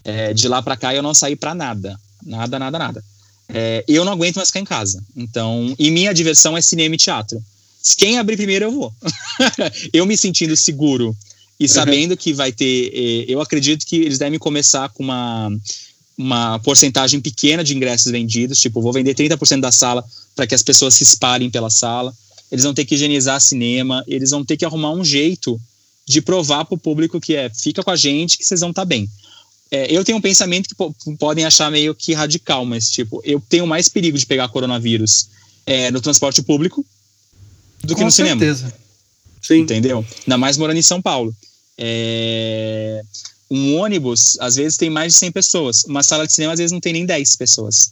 [0.04, 2.00] É, de lá pra cá eu não saí pra nada.
[2.24, 3.13] Nada, nada, nada.
[3.54, 5.04] É, eu não aguento mais ficar em casa.
[5.16, 7.42] Então, e minha diversão é cinema e teatro.
[7.82, 8.94] Se Quem abrir primeiro eu vou.
[9.94, 11.16] eu me sentindo seguro
[11.60, 12.92] e sabendo que vai ter.
[12.94, 15.52] eh, Eu acredito que eles devem começar com uma,
[16.18, 18.60] uma porcentagem pequena de ingressos vendidos.
[18.60, 20.04] Tipo, vou vender 30% da sala
[20.36, 22.14] para que as pessoas se espalhem pela sala.
[22.52, 24.04] Eles vão ter que higienizar cinema.
[24.08, 25.60] Eles vão ter que arrumar um jeito
[26.06, 28.86] de provar para o público que é fica com a gente que vocês vão estar
[28.86, 29.10] bem.
[29.76, 33.42] É, eu tenho um pensamento que po- podem achar meio que radical, mas tipo, eu
[33.50, 35.30] tenho mais perigo de pegar coronavírus
[35.66, 36.86] é, no transporte público
[37.84, 38.40] do que Com no cinema.
[38.40, 38.72] certeza.
[39.42, 39.62] Sim.
[39.62, 40.06] Entendeu?
[40.28, 41.36] Ainda mais morando em São Paulo.
[41.78, 43.02] É,
[43.50, 45.84] Um ônibus, às vezes, tem mais de 100 pessoas.
[45.86, 47.92] Uma sala de cinema, às vezes, não tem nem 10 pessoas.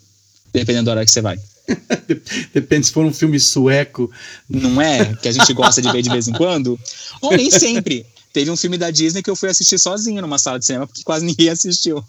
[0.53, 1.39] Dependendo da hora que você vai.
[2.53, 4.09] Depende se for um filme sueco.
[4.49, 5.15] Não é?
[5.15, 6.79] Que a gente gosta de ver de vez em quando.
[7.21, 8.05] Ou nem sempre.
[8.33, 11.03] Teve um filme da Disney que eu fui assistir sozinho numa sala de cinema, porque
[11.03, 12.03] quase ninguém assistiu.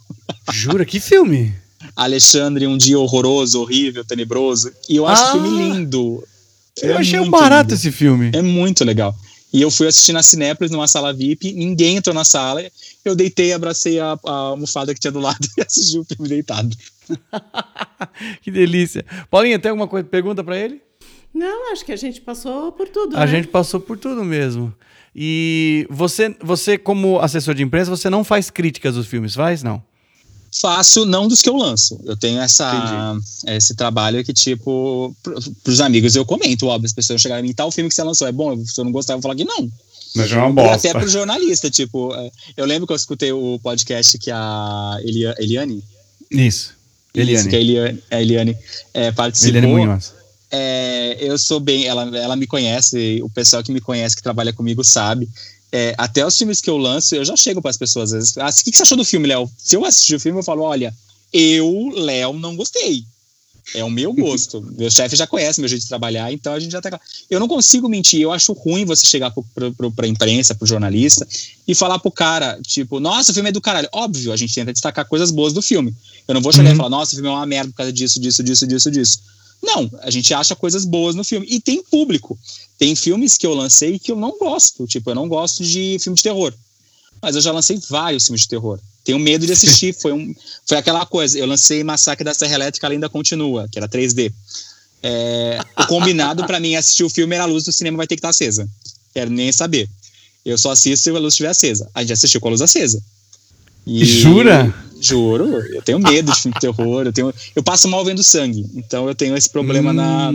[0.53, 0.85] Jura?
[0.85, 1.55] Que filme?
[1.97, 4.73] Alexandre, um dia horroroso, horrível, tenebroso.
[4.89, 5.29] E eu acho Ah!
[5.29, 6.25] o filme lindo.
[6.81, 7.75] Eu É achei um barato lindo.
[7.75, 8.31] esse filme.
[8.33, 9.15] É muito legal.
[9.53, 12.65] E eu fui assistir na Cinépolis, numa sala VIP, ninguém entrou na sala.
[13.05, 16.75] Eu deitei, abracei a, a almofada que tinha do lado e assisti o filme deitado.
[18.43, 19.05] que delícia.
[19.31, 20.07] Paulinha, tem alguma coisa?
[20.09, 20.81] Pergunta pra ele?
[21.35, 23.17] Não, acho que a gente passou por tudo.
[23.17, 23.27] A né?
[23.27, 24.73] gente passou por tudo mesmo.
[25.15, 29.63] E você, você como assessor de imprensa, você não faz críticas dos filmes, faz?
[29.63, 29.83] Não.
[30.61, 31.99] Faço, não dos que eu lanço.
[32.05, 35.33] Eu tenho essa, esse trabalho que, tipo, pr-
[35.65, 36.87] pros amigos eu comento, óbvio.
[36.87, 38.63] As pessoas chegarem em mim, tal filme que você lançou é bom?
[38.65, 39.71] Se eu não gostar, eu vou falar que não.
[40.15, 43.59] Mas é uma E até pro jornalista, tipo, é, eu lembro que eu escutei o
[43.63, 45.83] podcast que a Elia, Eliane,
[46.31, 46.75] Isso.
[47.15, 47.41] Eliane.
[47.41, 48.59] Isso, que a Eliane, a Eliane
[48.93, 49.57] é, participou.
[49.57, 50.13] Eliane Munhoz.
[50.55, 54.53] É, eu sou bem, ela, ela me conhece, o pessoal que me conhece, que trabalha
[54.53, 55.27] comigo, sabe.
[55.73, 58.39] É, até os filmes que eu lanço, eu já chego para as pessoas às vezes.
[58.39, 59.51] Ah, o que, que você achou do filme, Léo?
[59.57, 60.95] Se eu assistir o filme, eu falo: olha,
[61.33, 63.07] eu, Léo, não gostei.
[63.75, 64.61] É o meu gosto.
[64.77, 67.01] meu chefe já conhece meu jeito de trabalhar, então a gente já tá.
[67.31, 68.21] Eu não consigo mentir.
[68.21, 71.27] Eu acho ruim você chegar pro, pro, pra imprensa, pro jornalista,
[71.67, 73.89] e falar pro cara, tipo, nossa, o filme é do caralho.
[73.93, 75.95] Óbvio, a gente tenta destacar coisas boas do filme.
[76.29, 76.75] Eu não vou chegar uhum.
[76.75, 79.19] e falar, nossa, o filme é uma merda por causa disso, disso, disso, disso, disso.
[79.63, 81.47] Não, a gente acha coisas boas no filme.
[81.49, 82.37] E tem público.
[82.79, 84.87] Tem filmes que eu lancei que eu não gosto.
[84.87, 86.53] Tipo, eu não gosto de filme de terror.
[87.21, 88.81] Mas eu já lancei vários filmes de terror.
[89.05, 89.95] Tenho medo de assistir.
[90.01, 90.35] foi, um,
[90.67, 91.39] foi aquela coisa.
[91.39, 94.33] Eu lancei Massacre da Serra Elétrica ainda continua, que era 3D.
[95.05, 98.17] É, o combinado para mim assistir o filme era a luz do cinema vai ter
[98.17, 98.69] que estar acesa.
[99.15, 99.89] Quero nem saber.
[100.45, 101.89] Eu só assisto se a luz estiver acesa.
[101.95, 103.01] A gente assistiu com a luz acesa.
[103.87, 104.75] E, Jura?
[105.03, 108.65] Juro, eu tenho medo de filme de terror, eu, tenho, eu passo mal vendo sangue,
[108.75, 110.35] então eu tenho esse problema hum, na.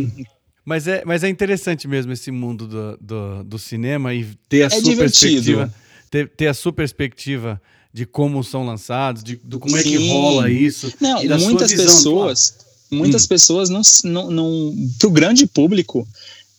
[0.65, 4.65] Mas é, mas é interessante mesmo esse mundo do, do, do cinema e ter a
[4.65, 4.97] é sua divertido.
[5.57, 5.73] perspectiva.
[6.09, 7.61] Ter, ter a sua perspectiva
[7.93, 9.79] de como são lançados, de, de como Sim.
[9.79, 10.93] é que rola isso.
[10.99, 12.57] Não, muitas pessoas,
[12.91, 13.27] muitas hum.
[13.27, 16.07] pessoas não, não, não, pro grande público,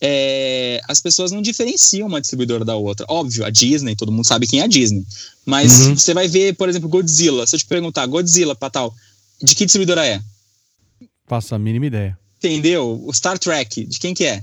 [0.01, 3.07] é, as pessoas não diferenciam uma distribuidora da outra.
[3.09, 5.05] Óbvio, a Disney, todo mundo sabe quem é a Disney.
[5.45, 5.97] Mas uhum.
[5.97, 7.47] você vai ver, por exemplo, Godzilla.
[7.47, 8.95] Se eu te perguntar, Godzilla, tal,
[9.43, 10.21] de que distribuidora é?
[11.27, 12.19] Faço a mínima ideia.
[12.39, 13.03] Entendeu?
[13.05, 14.43] O Star Trek, de quem que é?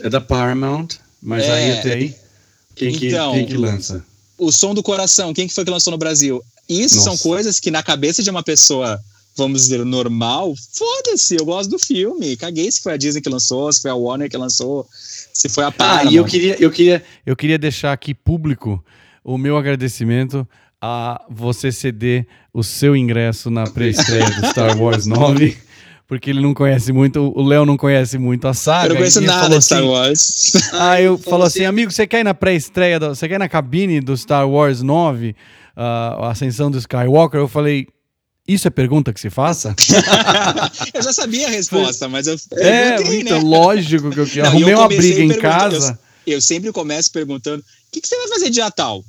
[0.00, 0.88] É da Paramount,
[1.22, 2.14] mas é, aí até aí,
[2.74, 4.04] quem, então, que, quem que lança?
[4.38, 6.42] o som do coração, quem que foi que lançou no Brasil?
[6.68, 7.10] Isso Nossa.
[7.10, 9.00] são coisas que na cabeça de uma pessoa,
[9.36, 12.36] vamos dizer, normal, foda-se, eu gosto do filme.
[12.36, 15.64] Caguei se foi a Disney que lançou, se foi a Warner que lançou, se foi
[15.64, 16.08] a Paramount.
[16.08, 18.82] Ah, e eu queria, eu queria, eu queria deixar aqui público
[19.22, 20.46] o meu agradecimento
[20.80, 25.66] a você ceder o seu ingresso na pré-estreia do Star Wars 9
[26.06, 28.86] porque ele não conhece muito, o Léo não conhece muito a saga.
[28.86, 30.52] Eu não conheço nada de Star assim, Wars.
[30.72, 34.00] Ah, eu falo assim, amigo, você quer ir na pré-estreia, você quer ir na cabine
[34.00, 35.34] do Star Wars 9, uh,
[35.76, 37.40] a Ascensão do Skywalker?
[37.40, 37.88] Eu falei,
[38.46, 39.74] isso é pergunta que se faça?
[40.94, 43.48] eu já sabia a resposta, mas eu É, então, né?
[43.48, 45.98] lógico que eu, eu arrumei eu uma briga em casa.
[46.26, 49.04] Eu, eu, sempre começo perguntando, o que, que você vai fazer dia tal?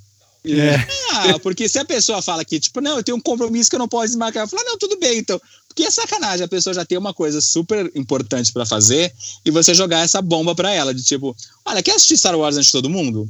[0.45, 0.75] É.
[1.11, 3.79] Ah, porque se a pessoa fala que, tipo, não, eu tenho um compromisso que eu
[3.79, 5.41] não posso desmarcar, eu falo, ah, não, tudo bem, então.
[5.67, 9.13] Porque é sacanagem, a pessoa já tem uma coisa super importante para fazer
[9.45, 11.35] e você jogar essa bomba para ela, de tipo,
[11.65, 13.27] olha, quer assistir Star Wars antes de todo mundo?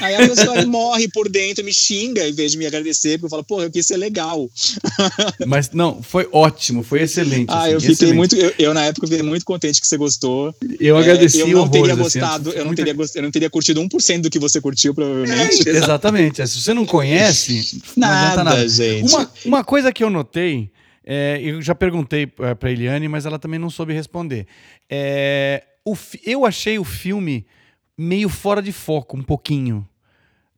[0.00, 3.30] Aí a pessoa morre por dentro, me xinga em vez de me agradecer, porque eu
[3.30, 4.48] falo, pô, eu quis ser legal.
[5.46, 7.50] Mas não, foi ótimo, foi excelente.
[7.50, 8.16] Ah, assim, eu fiquei excelente.
[8.16, 10.54] muito, eu, eu, na época fiquei muito contente que você gostou.
[10.78, 11.40] Eu agradeci.
[11.40, 14.20] É, eu não teria assim, gostado, assim, eu, não teria, eu não teria curtido 1%
[14.20, 15.68] do que você curtiu, provavelmente.
[15.68, 16.46] É, exatamente.
[16.46, 18.68] Se você não conhece, nada, não adianta nada.
[18.68, 19.12] Gente.
[19.12, 20.70] Uma, uma coisa que eu notei,
[21.04, 24.46] é, eu já perguntei é, para Eliane, mas ela também não soube responder.
[24.88, 27.46] É, o, eu achei o filme
[27.96, 29.86] meio fora de foco, um pouquinho.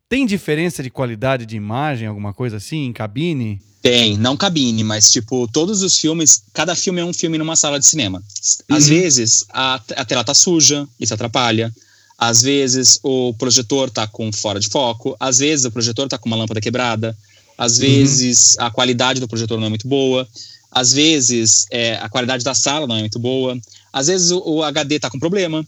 [0.09, 3.61] Tem diferença de qualidade de imagem, alguma coisa assim, em cabine?
[3.81, 7.79] Tem, não cabine, mas tipo, todos os filmes, cada filme é um filme numa sala
[7.79, 8.23] de cinema.
[8.69, 8.89] Às uhum.
[8.89, 11.73] vezes a, a tela tá suja, isso atrapalha.
[12.17, 16.27] Às vezes o projetor tá com fora de foco, às vezes o projetor tá com
[16.27, 17.15] uma lâmpada quebrada,
[17.57, 17.81] às uhum.
[17.81, 20.27] vezes a qualidade do projetor não é muito boa,
[20.71, 23.57] às vezes é, a qualidade da sala não é muito boa,
[23.93, 25.65] às vezes o, o HD tá com problema.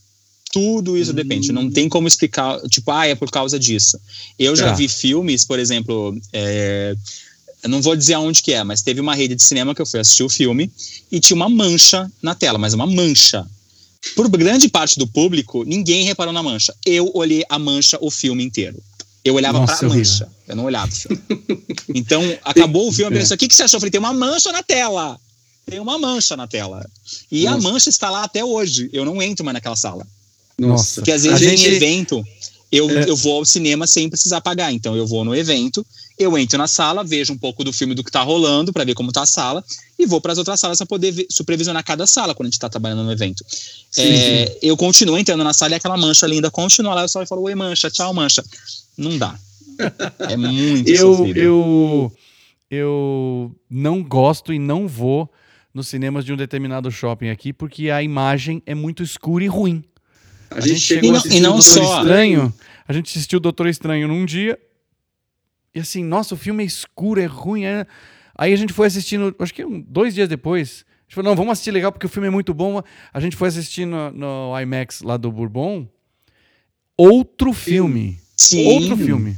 [0.52, 1.52] Tudo isso depende.
[1.52, 4.00] Não tem como explicar, tipo, ah, é por causa disso.
[4.38, 4.74] Eu já é.
[4.74, 6.96] vi filmes, por exemplo, é,
[7.68, 10.00] não vou dizer aonde que é, mas teve uma rede de cinema que eu fui
[10.00, 10.72] assistir o filme
[11.12, 13.46] e tinha uma mancha na tela, mas uma mancha.
[14.16, 16.74] Por grande parte do público, ninguém reparou na mancha.
[16.86, 18.82] Eu olhei a mancha o filme inteiro.
[19.24, 21.22] Eu olhava Nossa, pra eu mancha, eu não olhava o filme.
[21.94, 23.36] Então, acabou o filme, eu pensei, é.
[23.36, 23.78] o que, que você achou?
[23.78, 25.20] Eu falei, tem uma mancha na tela.
[25.66, 26.90] Tem uma mancha na tela.
[27.30, 27.58] E Nossa.
[27.58, 28.90] a mancha está lá até hoje.
[28.94, 30.08] Eu não entro mais naquela sala.
[30.60, 31.02] Nossa.
[31.02, 31.68] Porque às vezes gente...
[31.68, 32.24] em evento,
[32.72, 33.10] eu, é.
[33.10, 34.72] eu vou ao cinema sem precisar pagar.
[34.72, 35.86] Então eu vou no evento,
[36.18, 38.94] eu entro na sala, vejo um pouco do filme do que tá rolando para ver
[38.94, 39.64] como tá a sala
[39.98, 42.60] e vou para as outras salas para poder ver, supervisionar cada sala quando a gente
[42.60, 43.44] tá trabalhando no evento.
[43.90, 44.54] Sim, é, sim.
[44.62, 47.56] Eu continuo entrando na sala e aquela mancha linda continua lá, eu só falo, oi
[47.56, 48.44] mancha, tchau mancha.
[48.98, 49.38] Não dá.
[50.20, 51.40] É muito eu, sofrido.
[51.40, 52.12] Eu,
[52.70, 55.30] eu não gosto e não vou
[55.74, 59.84] nos cinemas de um determinado shopping aqui porque a imagem é muito escura e ruim.
[60.52, 62.00] A, a gente, chegou e não, a assistir e não o Doutor só...
[62.00, 62.54] Estranho.
[62.88, 64.58] A gente assistiu o Doutor Estranho num dia.
[65.74, 67.66] E assim, nossa, o filme é escuro, é ruim.
[67.66, 67.86] É...
[68.36, 70.86] Aí a gente foi assistindo, acho que dois dias depois.
[70.88, 72.82] A gente falou, não, vamos assistir legal porque o filme é muito bom.
[73.14, 75.88] A gente foi assistir no, no IMAX lá do Bourbon.
[76.98, 78.20] Outro filme.
[78.36, 78.66] Sim.
[78.66, 79.38] Outro filme.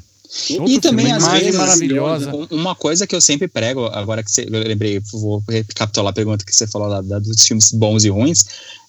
[0.52, 2.32] Outro e também, filme, às vezes, maravilhosa.
[2.52, 6.46] uma coisa que eu sempre prego, agora que você, eu lembrei, vou recapitular a pergunta
[6.46, 8.46] que você falou lá, da, dos filmes bons e ruins.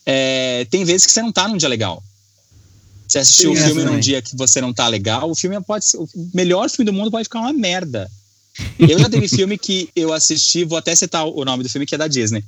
[0.07, 2.03] É, tem vezes que você não tá num dia legal.
[3.13, 5.85] Você assistiu o um filme num dia que você não tá legal, o filme pode
[5.85, 5.99] ser.
[5.99, 8.11] O melhor filme do mundo pode ficar uma merda.
[8.79, 11.95] Eu já teve filme que eu assisti, vou até citar o nome do filme, que
[11.95, 12.43] é da Disney.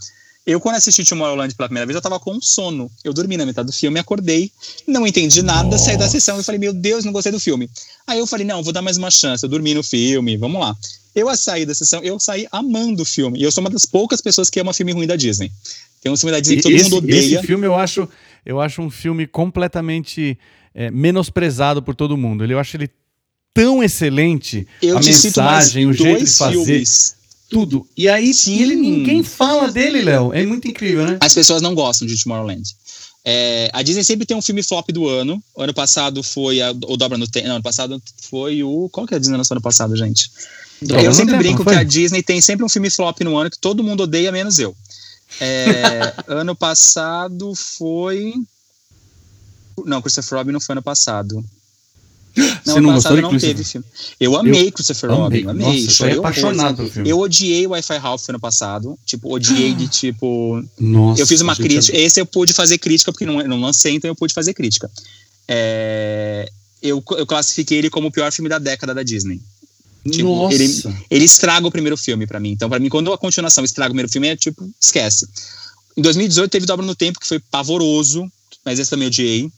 [0.47, 2.91] Eu, quando assisti Tomorrowland pela primeira vez, eu tava com sono.
[3.03, 4.51] Eu dormi na metade do filme, acordei,
[4.87, 5.85] não entendi nada, Nossa.
[5.85, 7.69] saí da sessão e falei, meu Deus, não gostei do filme.
[8.07, 9.45] Aí eu falei, não, vou dar mais uma chance.
[9.45, 10.75] Eu dormi no filme, vamos lá.
[11.15, 13.39] Eu a sair da sessão, eu saí amando o filme.
[13.39, 15.53] E eu sou uma das poucas pessoas que ama filme ruim da Disney.
[16.03, 17.39] Tem um filme da Disney que todo esse, mundo odeia.
[17.39, 18.09] Esse filme eu acho,
[18.45, 20.39] eu acho um filme completamente
[20.75, 22.45] é, menosprezado por todo mundo.
[22.45, 22.91] Eu acho ele
[23.53, 24.67] tão excelente.
[24.83, 26.65] Eu a mensagem, o jeito de fazer.
[26.65, 27.87] Filmes tudo.
[27.97, 28.61] E aí Sim.
[28.61, 30.33] ele, ninguém fala dele, Léo.
[30.33, 31.19] É muito incrível, né?
[31.21, 32.63] As pessoas não gostam de Tomorrowland.
[33.25, 35.43] É, a Disney sempre tem um filme flop do ano.
[35.55, 37.47] O ano passado foi a, o Dobra no Tempo.
[37.47, 38.89] Não, ano passado foi o.
[38.91, 40.31] Qual que é a Disney lançou ano passado, gente?
[40.83, 43.59] Dobra eu sempre brinco que a Disney tem sempre um filme flop no ano que
[43.59, 44.77] todo mundo odeia, menos eu.
[45.41, 48.35] É, ano passado foi.
[49.85, 51.45] Não, Christopher Robin não foi ano passado.
[52.37, 53.87] Não, Você não gostou não teve filme.
[54.19, 55.83] Eu amei eu Christopher Robin, amei.
[55.83, 57.09] Nossa, Chorei apaixonado pelo filme.
[57.09, 58.99] Eu odiei o Wi-Fi Ralph ano passado.
[59.07, 60.63] Tipo, odiei de tipo.
[60.79, 61.97] Nossa, eu fiz uma crítica.
[61.97, 64.91] Esse eu pude fazer crítica, porque não, não lancei, então eu pude fazer crítica.
[65.47, 66.51] É,
[66.83, 69.41] eu, eu classifiquei ele como o pior filme da década da Disney.
[70.11, 70.55] Tipo, Nossa.
[70.55, 72.51] Ele, ele estraga o primeiro filme para mim.
[72.51, 75.27] Então, para mim, quando a continuação estraga o primeiro filme, é tipo, esquece.
[75.97, 78.31] Em 2018 teve Dobra no Tempo, que foi pavoroso,
[78.65, 79.51] mas esse também odiei.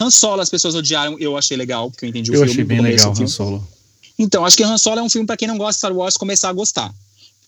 [0.00, 2.48] Han Solo as pessoas odiaram, eu achei legal, porque eu entendi o eu filme.
[2.48, 3.68] Eu achei bem legal Han Solo.
[4.18, 6.16] Então, acho que Han Solo é um filme para quem não gosta de Star Wars
[6.16, 6.92] começar a gostar.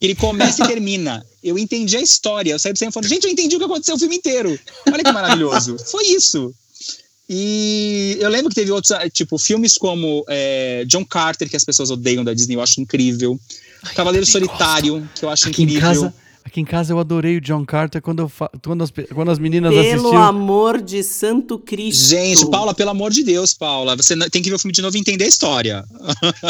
[0.01, 1.25] Ele começa e termina.
[1.43, 2.53] Eu entendi a história.
[2.53, 4.59] Eu saí do cinema falando, gente, eu entendi o que aconteceu o filme inteiro.
[4.87, 5.77] Olha que maravilhoso.
[5.91, 6.55] Foi isso.
[7.33, 11.63] E eu lembro que teve outros, ah, tipo, filmes como é, John Carter, que as
[11.63, 13.39] pessoas odeiam da Disney, eu acho incrível.
[13.85, 15.09] Ai, Cavaleiro Solitário, gosto.
[15.15, 15.79] que eu acho Aqui incrível.
[15.79, 16.15] Em casa,
[16.45, 19.71] Aqui em casa eu adorei o John Carter quando, eu quando, as, quando as meninas
[19.71, 20.11] pelo assistiram.
[20.11, 22.09] Pelo amor de Santo Cristo.
[22.09, 23.95] Gente, Paula, pelo amor de Deus, Paula.
[23.95, 25.85] Você tem que ver o filme de novo e entender a história.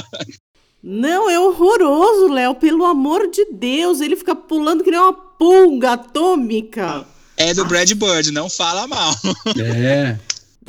[0.82, 2.54] Não, é horroroso, Léo.
[2.54, 4.00] Pelo amor de Deus.
[4.00, 7.04] Ele fica pulando que nem uma pulga atômica.
[7.36, 9.14] É do Brad Bird, não fala mal.
[9.58, 10.18] É.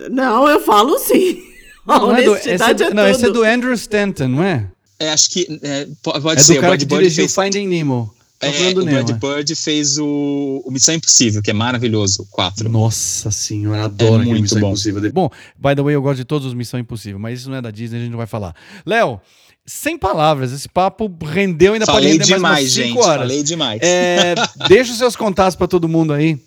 [0.09, 1.41] Não, eu falo sim.
[1.85, 4.67] Não, não, é do, esse, é, é não esse, é do Andrew Stanton, não é?
[4.99, 6.53] É, acho que é, pode é ser.
[6.53, 7.33] Do cara que dirigiu fez...
[7.33, 8.13] Finding Nemo.
[8.41, 12.67] É, o Brad Bird fez o, o, Missão Impossível, que é maravilhoso, o 4.
[12.69, 14.69] Nossa senhora, adoro é muito Missão bom.
[14.69, 15.11] Impossível.
[15.13, 17.61] Bom, by the way, eu gosto de todos os Missão Impossível, mas isso não é
[17.61, 18.55] da Disney, a gente não vai falar.
[18.83, 19.21] Léo,
[19.63, 23.27] sem palavras, esse papo rendeu ainda Falei pode render demais, mais gente, horas.
[23.27, 23.79] Falei demais.
[23.83, 24.33] É,
[24.67, 26.39] deixa os seus contatos para todo mundo aí.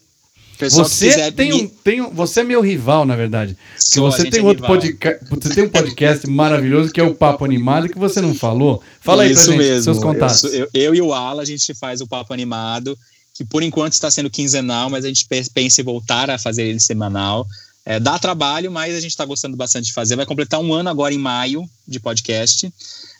[0.64, 3.56] Pessoal você tem um, tem um, você é meu rival, na verdade.
[3.76, 7.44] Sou, você tem é outro podcast, você tem um podcast maravilhoso que é o Papo
[7.44, 8.82] Animado que você não falou.
[9.00, 9.82] Fala Isso aí pra mesmo.
[9.84, 10.44] seus contatos.
[10.44, 12.98] Eu, eu, eu, e o Ala a gente faz o Papo Animado,
[13.34, 16.80] que por enquanto está sendo quinzenal, mas a gente pensa em voltar a fazer ele
[16.80, 17.46] semanal.
[17.86, 20.16] É, dá trabalho, mas a gente está gostando bastante de fazer.
[20.16, 22.72] Vai completar um ano agora em maio de podcast.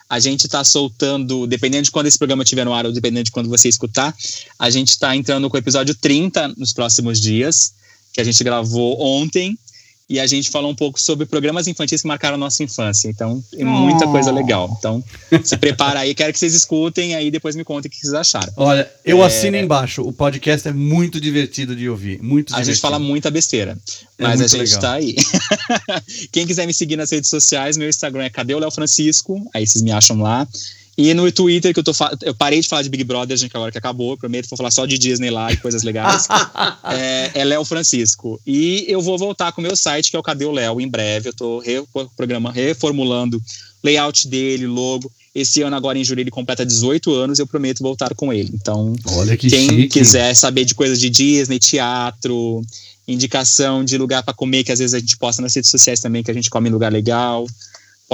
[0.08, 3.30] A gente está soltando, dependendo de quando esse programa estiver no ar ou dependendo de
[3.30, 4.14] quando você escutar,
[4.58, 7.72] a gente está entrando com o episódio 30 nos próximos dias,
[8.12, 9.58] que a gente gravou ontem.
[10.08, 13.08] E a gente falou um pouco sobre programas infantis que marcaram a nossa infância.
[13.08, 14.12] Então, é muita oh.
[14.12, 14.74] coisa legal.
[14.78, 15.02] Então,
[15.42, 16.14] se prepara aí.
[16.14, 18.52] Quero que vocês escutem aí depois me contem o que vocês acharam.
[18.56, 19.26] Olha, eu é...
[19.26, 20.02] assino embaixo.
[20.02, 22.22] O podcast é muito divertido de ouvir.
[22.22, 22.60] Muito divertido.
[22.60, 23.78] A gente fala muita besteira.
[24.18, 24.80] É mas a gente legal.
[24.80, 25.16] tá aí.
[26.30, 29.42] Quem quiser me seguir nas redes sociais, meu Instagram é Cadê o Léo Francisco?
[29.54, 30.46] Aí vocês me acham lá.
[30.96, 31.92] E no Twitter, que eu tô
[32.22, 34.86] eu parei de falar de Big Brother, gente, agora que acabou, prometo, vou falar só
[34.86, 36.28] de Disney lá e coisas legais.
[36.84, 38.40] é, é Léo Francisco.
[38.46, 40.88] E eu vou voltar com o meu site, que é o Cadê o Léo, em
[40.88, 41.30] breve.
[41.30, 41.82] Eu tô re,
[42.16, 43.42] programa, reformulando
[43.82, 45.10] layout dele, logo.
[45.34, 48.52] Esse ano, agora em julho, ele completa 18 anos e eu prometo voltar com ele.
[48.54, 49.88] Então, Olha que quem chique.
[49.88, 52.62] quiser saber de coisas de Disney, teatro,
[53.06, 56.22] indicação de lugar para comer, que às vezes a gente posta nas redes sociais também,
[56.22, 57.48] que a gente come em lugar legal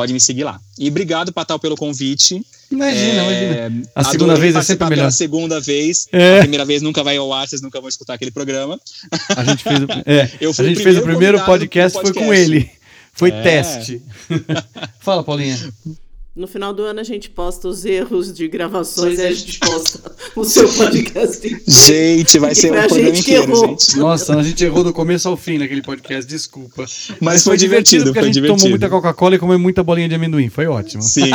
[0.00, 0.58] pode me seguir lá.
[0.78, 2.40] E obrigado, Patal, pelo convite.
[2.70, 3.88] Imagina, é, imagina.
[3.94, 5.08] A segunda vez é sempre melhor.
[5.08, 6.08] A segunda vez.
[6.10, 6.38] É.
[6.38, 8.80] A primeira vez nunca vai ao ar, vocês nunca vão escutar aquele programa.
[9.36, 12.70] A gente fez o, é, a gente fez o primeiro podcast, podcast, foi com ele.
[13.12, 13.42] Foi é.
[13.42, 14.00] teste.
[15.00, 15.58] Fala, Paulinha.
[16.34, 20.14] No final do ano a gente posta os erros de gravações e a gente posta
[20.36, 21.64] o seu podcast inteiro.
[21.66, 23.96] Gente, vai ser um programa inteiro, gente.
[23.96, 26.82] Nossa, a gente errou do começo ao fim naquele podcast, desculpa.
[26.82, 28.58] Mas, Mas foi, foi, divertido, porque foi a gente divertido.
[28.58, 30.48] tomou muita Coca-Cola e comeu muita bolinha de amendoim.
[30.48, 31.02] Foi ótimo.
[31.02, 31.30] Sim.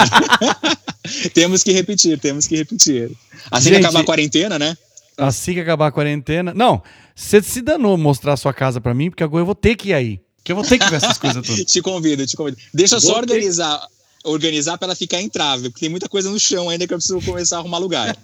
[1.34, 3.12] temos que repetir, temos que repetir.
[3.52, 4.78] Assim gente, que acabar a quarentena, né?
[5.18, 6.54] Assim que acabar a quarentena.
[6.54, 6.82] Não,
[7.14, 9.90] você se danou mostrar a sua casa para mim, porque agora eu vou ter que
[9.90, 10.22] ir aí.
[10.42, 11.66] Que eu vou ter que ver essas coisas todas.
[11.66, 12.58] te convido, te convido.
[12.74, 13.82] Deixa eu só organizar
[14.26, 17.22] organizar para ela ficar entrável, porque tem muita coisa no chão ainda que eu preciso
[17.22, 18.16] começar a arrumar lugar.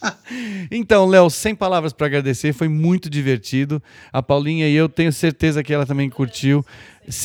[0.70, 3.82] então, Léo, sem palavras para agradecer, foi muito divertido.
[4.12, 6.64] A Paulinha e eu tenho certeza que ela também curtiu.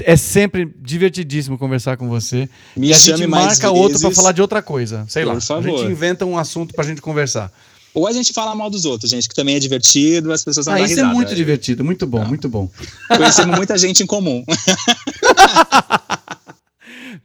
[0.06, 2.48] É sempre divertidíssimo conversar com você.
[2.76, 5.06] Me e a gente marca outro para falar de outra coisa.
[5.10, 5.42] Sei Por lá.
[5.42, 5.74] Favor.
[5.76, 7.52] A gente inventa um assunto para a gente conversar.
[7.94, 10.74] Ou a gente fala mal dos outros, gente, que também é divertido, as pessoas vão
[10.74, 11.14] Ah, dar isso é risada.
[11.14, 12.68] muito divertido, muito bom, muito bom.
[13.08, 14.44] Conhecemos muita gente em comum.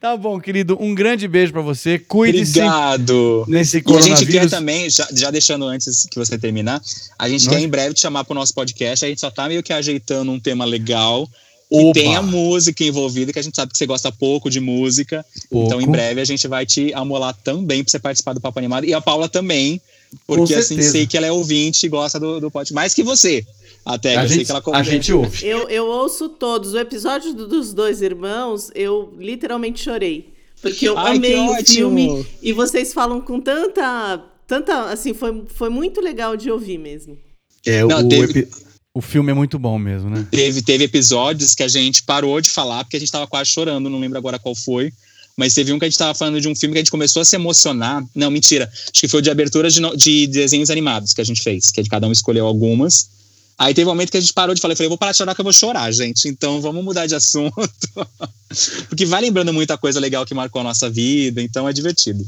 [0.01, 1.99] Tá bom, querido, um grande beijo pra você.
[1.99, 3.45] Cuide-se Obrigado.
[3.49, 6.81] nesse E a gente quer também, já, já deixando antes que você terminar,
[7.19, 9.05] a gente Nós- quer em breve te chamar pro nosso podcast.
[9.05, 11.27] A gente só tá meio que ajeitando um tema legal.
[11.71, 11.93] Que Oba.
[11.93, 15.27] tenha música envolvida, que a gente sabe que você gosta pouco de música.
[15.53, 15.91] Então, em Pouco.
[15.91, 18.87] breve, a gente vai te amolar também pra você participar do Papo Animado.
[18.87, 19.79] E a Paula também,
[20.27, 22.75] porque assim, sei que ela é ouvinte e gosta do, do podcast.
[22.75, 23.45] Mais que você,
[23.85, 24.13] até.
[24.13, 25.47] que A eu sei gente, que ela a gente ouve.
[25.47, 26.73] Eu, eu ouço todos.
[26.75, 30.33] O episódio do- dos dois irmãos, eu literalmente chorei.
[30.61, 31.65] Porque eu Ai, amei o ótimo!
[31.67, 34.23] filme e vocês falam com tanta.
[34.47, 37.17] tanta assim, foi, foi muito legal de ouvir mesmo.
[37.65, 38.51] É, Não, o, teve- epi-
[38.95, 40.27] o filme é muito bom mesmo, né?
[40.31, 43.89] Teve, teve episódios que a gente parou de falar porque a gente tava quase chorando,
[43.89, 44.91] não lembro agora qual foi.
[45.39, 47.23] Mas teve um que a gente tava falando de um filme que a gente começou
[47.23, 48.05] a se emocionar.
[48.13, 48.69] Não, mentira.
[48.73, 51.81] Acho que foi o de abertura de, de desenhos animados que a gente fez, que
[51.85, 53.09] cada um escolheu algumas.
[53.57, 54.73] Aí teve um momento que a gente parou de falar.
[54.73, 56.29] Eu falei, vou parar de chorar que eu vou chorar, gente.
[56.29, 57.55] Então vamos mudar de assunto.
[58.91, 62.27] Porque vai lembrando muita coisa legal que marcou a nossa vida, então é divertido.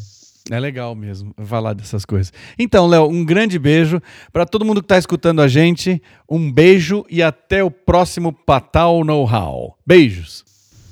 [0.48, 2.32] É legal mesmo falar dessas coisas.
[2.56, 4.00] Então, Léo, um grande beijo
[4.32, 6.00] para todo mundo que está escutando a gente.
[6.28, 9.76] Um beijo e até o próximo Patal Know-How.
[9.84, 10.44] Beijos.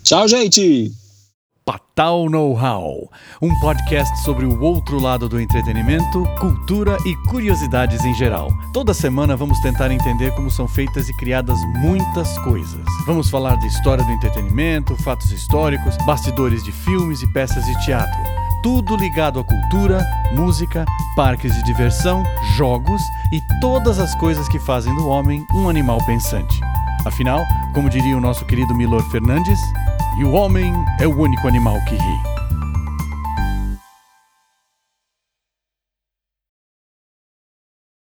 [0.03, 0.93] Tchau, gente!
[1.69, 3.11] Patal Know-How,
[3.43, 8.51] um podcast sobre o outro lado do entretenimento, cultura e curiosidades em geral.
[8.73, 12.83] Toda semana vamos tentar entender como são feitas e criadas muitas coisas.
[13.05, 18.19] Vamos falar da história do entretenimento, fatos históricos, bastidores de filmes e peças de teatro.
[18.63, 20.03] Tudo ligado à cultura,
[20.33, 22.25] música, parques de diversão,
[22.57, 26.59] jogos e todas as coisas que fazem do homem um animal pensante.
[27.05, 27.45] Afinal,
[27.75, 29.61] como diria o nosso querido Milor Fernandes,
[30.19, 32.38] e o homem é o único animal que ri.